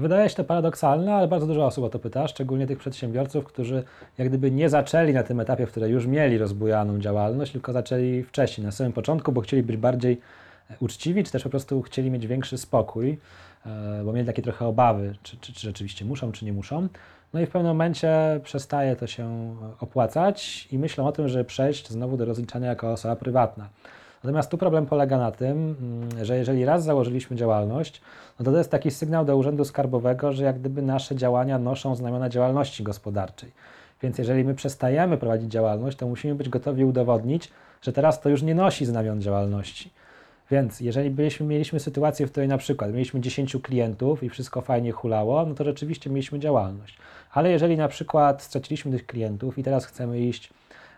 Wydaje 0.00 0.28
się 0.28 0.36
to 0.36 0.44
paradoksalne, 0.44 1.14
ale 1.14 1.28
bardzo 1.28 1.46
dużo 1.46 1.66
osób 1.66 1.84
o 1.84 1.88
to 1.88 1.98
pyta, 1.98 2.28
szczególnie 2.28 2.66
tych 2.66 2.78
przedsiębiorców, 2.78 3.44
którzy 3.44 3.84
jak 4.18 4.28
gdyby 4.28 4.50
nie 4.50 4.68
zaczęli 4.68 5.12
na 5.12 5.22
tym 5.22 5.40
etapie, 5.40 5.66
w 5.66 5.70
którym 5.70 5.90
już 5.90 6.06
mieli 6.06 6.38
rozbujaną 6.38 6.98
działalność, 6.98 7.52
tylko 7.52 7.72
zaczęli 7.72 8.22
wcześniej, 8.22 8.64
na 8.64 8.72
samym 8.72 8.92
początku, 8.92 9.32
bo 9.32 9.40
chcieli 9.40 9.62
być 9.62 9.76
bardziej 9.76 10.20
e, 10.70 10.74
uczciwi, 10.80 11.24
czy 11.24 11.32
też 11.32 11.42
po 11.42 11.50
prostu 11.50 11.82
chcieli 11.82 12.10
mieć 12.10 12.26
większy 12.26 12.58
spokój, 12.58 13.18
e, 13.66 14.02
bo 14.04 14.12
mieli 14.12 14.26
takie 14.26 14.42
trochę 14.42 14.66
obawy, 14.66 15.14
czy, 15.22 15.36
czy, 15.36 15.52
czy 15.52 15.60
rzeczywiście 15.60 16.04
muszą, 16.04 16.32
czy 16.32 16.44
nie 16.44 16.52
muszą. 16.52 16.88
No 17.34 17.40
i 17.40 17.46
w 17.46 17.50
pewnym 17.50 17.68
momencie 17.68 18.40
przestaje 18.44 18.96
to 18.96 19.06
się 19.06 19.56
opłacać 19.80 20.68
i 20.72 20.78
myślą 20.78 21.06
o 21.06 21.12
tym, 21.12 21.28
żeby 21.28 21.44
przejść 21.44 21.88
znowu 21.88 22.16
do 22.16 22.24
rozliczania 22.24 22.68
jako 22.68 22.92
osoba 22.92 23.16
prywatna. 23.16 23.68
Natomiast 24.24 24.50
tu 24.50 24.58
problem 24.58 24.86
polega 24.86 25.18
na 25.18 25.30
tym, 25.32 25.76
mm, 25.80 26.24
że 26.24 26.36
jeżeli 26.36 26.64
raz 26.64 26.84
założyliśmy 26.84 27.36
działalność, 27.36 28.00
no 28.38 28.44
to 28.44 28.52
to 28.52 28.58
jest 28.58 28.70
taki 28.70 28.90
sygnał 28.90 29.24
do 29.24 29.36
Urzędu 29.36 29.64
Skarbowego, 29.64 30.32
że 30.32 30.44
jak 30.44 30.58
gdyby 30.58 30.82
nasze 30.82 31.16
działania 31.16 31.58
noszą 31.58 31.94
znamiona 31.94 32.28
działalności 32.28 32.82
gospodarczej. 32.82 33.50
Więc 34.02 34.18
jeżeli 34.18 34.44
my 34.44 34.54
przestajemy 34.54 35.16
prowadzić 35.16 35.50
działalność, 35.50 35.96
to 35.96 36.06
musimy 36.08 36.34
być 36.34 36.48
gotowi 36.48 36.84
udowodnić, 36.84 37.50
że 37.82 37.92
teraz 37.92 38.20
to 38.20 38.28
już 38.28 38.42
nie 38.42 38.54
nosi 38.54 38.86
znamion 38.86 39.22
działalności. 39.22 39.90
Więc 40.50 40.80
jeżeli 40.80 41.10
byliśmy, 41.10 41.46
mieliśmy 41.46 41.80
sytuację, 41.80 42.26
w 42.26 42.30
której 42.30 42.48
na 42.48 42.58
przykład 42.58 42.92
mieliśmy 42.92 43.20
10 43.20 43.56
klientów 43.62 44.22
i 44.22 44.28
wszystko 44.28 44.60
fajnie 44.60 44.92
hulało, 44.92 45.46
no 45.46 45.54
to 45.54 45.64
rzeczywiście 45.64 46.10
mieliśmy 46.10 46.38
działalność. 46.38 46.98
Ale 47.32 47.50
jeżeli 47.50 47.76
na 47.76 47.88
przykład 47.88 48.42
straciliśmy 48.42 48.92
tych 48.92 49.06
klientów 49.06 49.58
i 49.58 49.62
teraz 49.62 49.86
chcemy 49.86 50.20
iść 50.20 50.50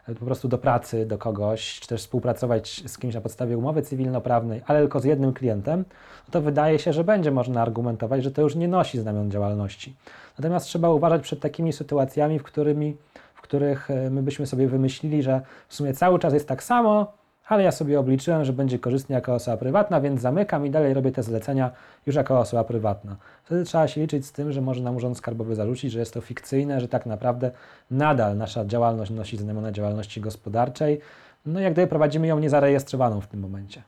po 0.07 0.25
prostu 0.25 0.49
do 0.49 0.59
pracy 0.59 1.07
do 1.07 1.19
kogoś, 1.19 1.81
czy 1.81 1.89
też 1.89 2.01
współpracować 2.01 2.83
z 2.87 2.99
kimś 2.99 3.15
na 3.15 3.21
podstawie 3.21 3.59
umowy 3.59 3.83
cywilnoprawnej, 3.83 4.63
ale 4.67 4.81
tylko 4.81 5.01
z 5.01 5.05
jednym 5.05 5.33
klientem, 5.33 5.85
to 6.31 6.41
wydaje 6.41 6.79
się, 6.79 6.93
że 6.93 7.05
będzie 7.05 7.31
można 7.31 7.63
argumentować, 7.63 8.23
że 8.25 8.31
to 8.31 8.43
już 8.43 8.55
nie 8.55 8.69
nosi 8.69 8.99
znamion 8.99 9.31
działalności. 9.31 9.97
Natomiast 10.39 10.67
trzeba 10.67 10.91
uważać 10.91 11.23
przed 11.23 11.41
takimi 11.41 11.73
sytuacjami, 11.73 12.39
w, 12.39 12.43
którymi, 12.43 12.97
w 13.35 13.41
których 13.41 13.91
e, 13.91 14.11
my 14.11 14.23
byśmy 14.23 14.47
sobie 14.47 14.69
wymyślili, 14.69 15.23
że 15.23 15.41
w 15.69 15.75
sumie 15.75 15.95
cały 15.95 16.19
czas 16.19 16.35
jest 16.35 16.49
tak 16.49 16.63
samo, 16.63 17.13
ale 17.49 17.63
ja 17.63 17.73
sobie 17.73 18.01
obliczyłem, 18.01 18.45
że 18.45 18.53
będzie 18.53 18.79
korzystnie 18.79 19.15
jako 19.15 19.35
osoba 19.35 19.57
prywatna, 19.57 20.01
więc 20.01 20.21
zamykam 20.21 20.67
i 20.67 20.71
dalej 20.71 20.95
robię 20.95 21.13
te 21.13 21.23
zlecenia 21.23 21.71
już 22.07 22.17
jako 22.17 22.39
osoba 22.39 22.65
prywatna. 22.65 23.17
Wtedy 23.45 23.65
trzeba 23.65 23.89
się 23.89 24.01
liczyć 24.01 24.27
z 24.27 24.33
tym, 24.33 24.53
że 24.53 24.61
może 24.61 24.83
nam 24.83 24.97
Urząd 24.97 25.19
Skarbowy 25.19 25.55
zarzucić, 25.55 25.93
że 25.93 25.99
jest 25.99 26.15
to 26.15 26.21
fikcyjne, 26.21 26.81
że 26.81 26.89
tak 26.89 27.07
naprawdę 27.07 27.51
nadal 27.91 28.37
nasza 28.37 28.65
działalność 28.65 29.11
nosi 29.11 29.37
znamiona 29.37 29.73
działalności 29.73 30.21
gospodarczej, 30.21 31.01
no 31.47 31.61
jak 31.61 31.73
gdyby 31.73 31.89
prowadzimy 31.89 32.27
ją 32.27 32.39
niezarejestrowaną 32.39 33.21
w 33.21 33.27
tym 33.27 33.41
momencie. 33.41 33.83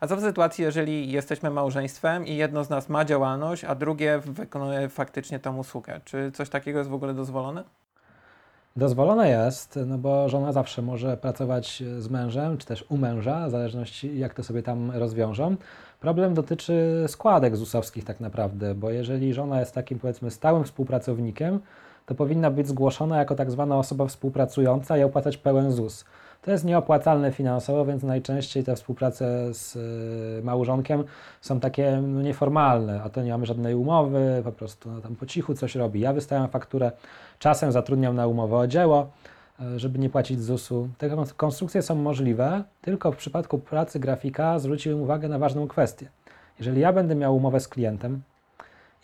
A 0.00 0.06
co 0.06 0.16
w 0.16 0.20
sytuacji, 0.20 0.64
jeżeli 0.64 1.12
jesteśmy 1.12 1.50
małżeństwem 1.50 2.26
i 2.26 2.36
jedno 2.36 2.64
z 2.64 2.70
nas 2.70 2.88
ma 2.88 3.04
działalność, 3.04 3.64
a 3.64 3.74
drugie 3.74 4.18
wykonuje 4.18 4.88
faktycznie 4.88 5.38
tą 5.38 5.56
usługę? 5.56 6.00
Czy 6.04 6.32
coś 6.32 6.48
takiego 6.48 6.78
jest 6.78 6.90
w 6.90 6.94
ogóle 6.94 7.14
dozwolone? 7.14 7.64
Dozwolone 8.80 9.28
jest, 9.28 9.78
no 9.86 9.98
bo 9.98 10.28
żona 10.28 10.52
zawsze 10.52 10.82
może 10.82 11.16
pracować 11.16 11.82
z 11.98 12.08
mężem, 12.08 12.58
czy 12.58 12.66
też 12.66 12.84
u 12.88 12.96
męża, 12.96 13.48
w 13.48 13.50
zależności 13.50 14.18
jak 14.18 14.34
to 14.34 14.42
sobie 14.42 14.62
tam 14.62 14.90
rozwiążą. 14.90 15.56
Problem 16.00 16.34
dotyczy 16.34 17.04
składek 17.08 17.56
ZUS-owskich 17.56 18.04
tak 18.04 18.20
naprawdę, 18.20 18.74
bo 18.74 18.90
jeżeli 18.90 19.34
żona 19.34 19.60
jest 19.60 19.74
takim 19.74 19.98
powiedzmy 19.98 20.30
stałym 20.30 20.64
współpracownikiem, 20.64 21.60
to 22.06 22.14
powinna 22.14 22.50
być 22.50 22.68
zgłoszona 22.68 23.18
jako 23.18 23.34
tak 23.34 23.50
zwana 23.50 23.78
osoba 23.78 24.06
współpracująca 24.06 24.98
i 24.98 25.02
opłacać 25.02 25.36
pełen 25.36 25.72
ZUS. 25.72 26.04
To 26.42 26.50
jest 26.50 26.64
nieopłacalne 26.64 27.32
finansowo, 27.32 27.84
więc 27.84 28.02
najczęściej 28.02 28.64
te 28.64 28.76
współprace 28.76 29.54
z 29.54 29.76
y, 29.76 30.42
małżonkiem 30.44 31.04
są 31.40 31.60
takie 31.60 32.00
no, 32.02 32.22
nieformalne, 32.22 33.02
a 33.02 33.08
to 33.08 33.22
nie 33.22 33.30
mamy 33.30 33.46
żadnej 33.46 33.74
umowy, 33.74 34.40
po 34.44 34.52
prostu 34.52 34.90
no, 34.90 35.00
tam 35.00 35.16
po 35.16 35.26
cichu 35.26 35.54
coś 35.54 35.74
robi. 35.74 36.00
Ja 36.00 36.12
wystawiam 36.12 36.48
fakturę, 36.48 36.92
czasem 37.38 37.72
zatrudniam 37.72 38.16
na 38.16 38.26
umowę 38.26 38.56
o 38.56 38.66
dzieło, 38.66 39.10
y, 39.60 39.78
żeby 39.78 39.98
nie 39.98 40.10
płacić 40.10 40.42
ZUS-u. 40.42 40.88
Te 40.98 41.10
konstrukcje 41.36 41.82
są 41.82 41.94
możliwe, 41.94 42.64
tylko 42.80 43.12
w 43.12 43.16
przypadku 43.16 43.58
pracy 43.58 44.00
grafika 44.00 44.58
zwróciłem 44.58 45.02
uwagę 45.02 45.28
na 45.28 45.38
ważną 45.38 45.68
kwestię. 45.68 46.08
Jeżeli 46.58 46.80
ja 46.80 46.92
będę 46.92 47.14
miał 47.14 47.36
umowę 47.36 47.60
z 47.60 47.68
klientem 47.68 48.22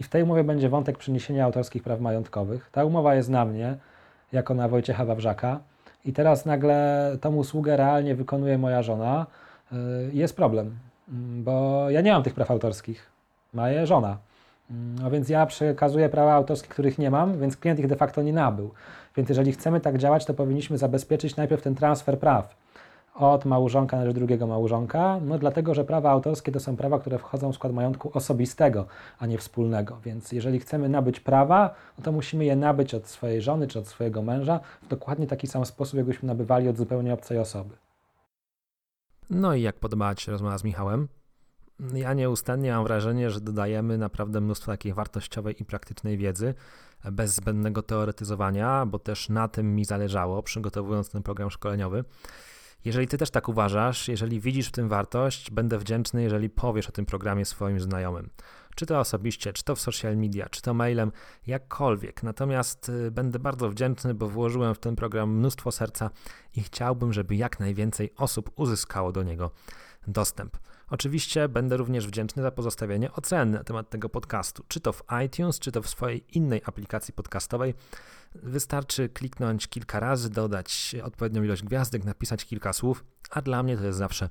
i 0.01 0.03
w 0.03 0.09
tej 0.09 0.23
umowie 0.23 0.45
będzie 0.45 0.69
wątek 0.69 0.99
przeniesienia 0.99 1.45
autorskich 1.45 1.83
praw 1.83 2.01
majątkowych, 2.01 2.69
ta 2.73 2.85
umowa 2.85 3.15
jest 3.15 3.29
na 3.29 3.45
mnie, 3.45 3.77
jako 4.33 4.55
na 4.55 4.69
Wojciecha 4.69 5.05
Wawrzaka, 5.05 5.61
i 6.07 6.13
teraz 6.13 6.47
nagle 6.47 7.11
tą 7.21 7.37
usługę 7.37 7.77
realnie 7.77 8.15
wykonuje 8.15 8.59
moja 8.59 8.83
żona, 8.83 9.27
y, 9.73 9.77
jest 10.13 10.37
problem, 10.37 10.79
mm, 11.09 11.45
bo 11.45 11.87
ja 11.91 12.01
nie 12.01 12.13
mam 12.13 12.23
tych 12.23 12.35
praw 12.35 12.51
autorskich, 12.51 13.11
ma 13.55 13.71
je 13.71 13.87
żona. 13.87 14.17
Mm, 14.71 14.99
no 14.99 15.11
więc 15.11 15.29
ja 15.29 15.47
przekazuję 15.47 16.09
prawa 16.09 16.33
autorskie, 16.33 16.69
których 16.69 16.99
nie 16.99 17.11
mam, 17.11 17.41
więc 17.41 17.57
klient 17.57 17.81
ich 17.81 17.87
de 17.87 17.97
facto 17.97 18.23
nie 18.23 18.33
nabył. 18.33 18.71
Więc 19.17 19.29
jeżeli 19.29 19.53
chcemy 19.53 19.81
tak 19.81 19.99
działać, 19.99 20.25
to 20.25 20.35
powinniśmy 20.35 20.79
zabezpieczyć 20.79 21.37
najpierw 21.37 21.63
ten 21.63 21.75
transfer 21.75 22.19
praw 22.19 22.66
od 23.17 23.45
małżonka 23.45 23.97
na 23.97 24.05
rzecz 24.05 24.15
drugiego 24.15 24.47
małżonka, 24.47 25.21
no 25.23 25.39
dlatego, 25.39 25.75
że 25.75 25.85
prawa 25.85 26.11
autorskie 26.11 26.53
to 26.53 26.61
są 26.61 26.77
prawa, 26.77 26.99
które 26.99 27.19
wchodzą 27.19 27.53
w 27.53 27.55
skład 27.55 27.73
majątku 27.73 28.11
osobistego, 28.15 28.87
a 29.19 29.27
nie 29.27 29.39
wspólnego. 29.39 29.99
Więc 30.05 30.33
jeżeli 30.33 30.59
chcemy 30.59 30.89
nabyć 30.89 31.21
prawa, 31.21 31.75
no 31.99 32.05
to 32.05 32.13
musimy 32.13 32.45
je 32.45 32.57
nabyć 32.57 32.95
od 32.95 33.09
swojej 33.09 33.43
żony 33.43 33.67
czy 33.67 33.79
od 33.79 33.89
swojego 33.89 34.23
męża 34.23 34.61
w 34.83 34.89
dokładnie 34.89 35.27
taki 35.27 35.47
sam 35.47 35.67
sposób, 35.67 35.97
jakbyśmy 35.97 36.27
nabywali 36.27 36.69
od 36.69 36.77
zupełnie 36.77 37.15
obcej 37.15 37.39
osoby. 37.39 37.77
No 39.31 39.55
i 39.55 39.63
jak 39.63 39.77
podobała 39.77 40.15
Ci 40.15 40.25
się 40.25 40.33
rozmowa 40.33 40.59
z 40.59 40.65
Michałem? 40.65 41.09
Ja 41.95 42.15
nieustannie 42.15 42.73
mam 42.73 42.85
wrażenie, 42.85 43.31
że 43.31 43.41
dodajemy 43.41 43.99
naprawdę 43.99 44.41
mnóstwo 44.41 44.73
takiej 44.73 44.93
wartościowej 44.93 45.63
i 45.63 45.65
praktycznej 45.65 46.17
wiedzy, 46.19 46.55
bez 47.13 47.35
zbędnego 47.35 47.83
teoretyzowania, 47.83 48.87
bo 48.87 48.99
też 48.99 49.29
na 49.29 49.49
tym 49.49 49.75
mi 49.75 49.85
zależało, 49.85 50.43
przygotowując 50.43 51.11
ten 51.11 51.23
program 51.23 51.51
szkoleniowy. 51.51 52.05
Jeżeli 52.85 53.09
ty 53.09 53.19
też 53.19 53.31
tak 53.31 53.49
uważasz, 53.49 54.09
jeżeli 54.09 54.41
widzisz 54.41 54.69
w 54.69 54.73
tym 54.73 54.89
wartość, 54.89 55.51
będę 55.51 55.79
wdzięczny, 55.79 56.23
jeżeli 56.23 56.51
powiesz 56.51 56.89
o 56.89 56.93
tym 56.93 57.07
programie 57.07 57.45
swoim 57.45 57.81
znajomym. 57.81 58.31
Czy 58.75 58.87
to 58.87 59.01
osobiście, 59.01 59.53
czy 59.53 59.65
to 59.65 59.77
w 59.77 59.81
social 59.81 60.17
media, 60.17 60.49
czy 60.49 60.63
to 60.63 60.75
mailem, 60.75 61.13
jakkolwiek. 61.47 62.23
Natomiast 62.23 62.89
y, 62.89 63.11
będę 63.11 63.39
bardzo 63.39 63.71
wdzięczny, 63.71 64.15
bo 64.15 64.29
włożyłem 64.29 64.75
w 64.75 64.79
ten 64.79 64.97
program 64.97 65.31
mnóstwo 65.31 65.73
serca 65.73 66.11
i 66.57 66.63
chciałbym, 66.63 67.13
żeby 67.13 67.37
jak 67.37 67.61
najwięcej 67.61 68.13
osób 68.17 68.51
uzyskało 68.57 69.13
do 69.13 69.23
niego 69.23 69.51
dostęp. 70.07 70.57
Oczywiście 70.91 71.49
będę 71.49 71.77
również 71.77 72.07
wdzięczny 72.07 72.43
za 72.43 72.51
pozostawienie 72.51 73.13
oceny 73.13 73.53
na 73.53 73.65
temat 73.65 73.91
tego 73.91 74.09
podcastu, 74.09 74.65
czy 74.69 74.81
to 74.81 74.93
w 74.93 75.03
iTunes, 75.27 75.59
czy 75.59 75.73
to 75.73 75.83
w 75.83 75.89
swojej 75.89 76.25
innej 76.37 76.63
aplikacji 76.67 77.15
podcastowej. 77.15 77.75
Wystarczy 78.35 79.09
kliknąć 79.09 79.69
kilka 79.69 80.01
razy, 80.01 80.31
dodać 80.31 80.97
odpowiednią 81.05 81.43
ilość 81.43 81.63
gwiazdek, 81.63 82.05
napisać 82.05 82.45
kilka 82.45 82.73
słów, 82.73 83.05
a 83.31 83.43
dla 83.43 83.63
mnie 83.63 83.77
to 83.77 83.85
jest 83.85 83.99
zawsze 83.99 84.29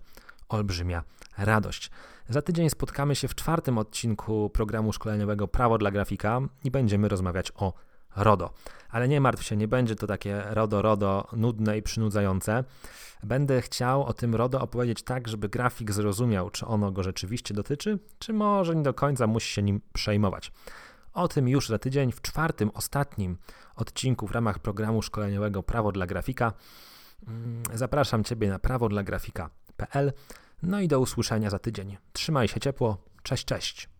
olbrzymia 0.50 1.04
radość. 1.38 1.92
Za 2.30 2.42
tydzień 2.42 2.70
spotkamy 2.70 3.16
się 3.16 3.28
w 3.28 3.36
czwartym 3.36 3.78
odcinku 3.78 4.50
programu 4.50 4.94
szkoleniowego 4.94 5.48
Prawo 5.48 5.78
dla 5.78 5.92
grafika 5.92 6.42
i 6.64 6.72
będziemy 6.72 7.08
rozmawiać 7.08 7.52
o 7.56 7.74
RODO. 8.16 8.54
Ale 8.90 9.08
nie 9.08 9.22
martw 9.22 9.44
się, 9.44 9.58
nie 9.58 9.68
będzie 9.68 9.96
to 9.96 10.08
takie 10.08 10.44
RODO, 10.50 10.82
RODO 10.82 11.28
nudne 11.34 11.78
i 11.78 11.82
przynudzające. 11.82 12.64
Będę 13.24 13.62
chciał 13.62 14.04
o 14.04 14.14
tym 14.14 14.36
RODO 14.36 14.62
opowiedzieć 14.62 15.04
tak, 15.04 15.28
żeby 15.28 15.50
grafik 15.50 15.92
zrozumiał, 15.92 16.50
czy 16.50 16.66
ono 16.66 16.92
go 16.92 17.04
rzeczywiście 17.04 17.54
dotyczy, 17.54 18.00
czy 18.20 18.34
może 18.34 18.76
nie 18.76 18.84
do 18.84 18.94
końca 18.94 19.28
musi 19.28 19.54
się 19.54 19.62
nim 19.64 19.82
przejmować. 19.94 20.52
O 21.14 21.28
tym 21.28 21.48
już 21.48 21.68
za 21.68 21.80
tydzień 21.80 22.12
w 22.12 22.22
czwartym, 22.22 22.72
ostatnim 22.74 23.38
odcinku 23.76 24.28
w 24.28 24.32
ramach 24.32 24.60
programu 24.60 25.02
szkoleniowego 25.02 25.64
Prawo 25.64 25.92
dla 25.92 26.08
Grafika. 26.08 26.54
Mm, 27.28 27.64
zapraszam 27.74 28.24
Ciebie 28.24 28.50
na 28.50 28.60
prawodlagrafika.pl. 28.60 30.14
No 30.64 30.80
i 30.80 30.88
do 30.88 31.00
usłyszenia 31.00 31.50
za 31.50 31.60
tydzień. 31.60 31.98
Trzymaj 32.14 32.48
się 32.48 32.60
ciepło. 32.60 32.98
Cześć, 33.24 33.46
cześć. 33.46 33.95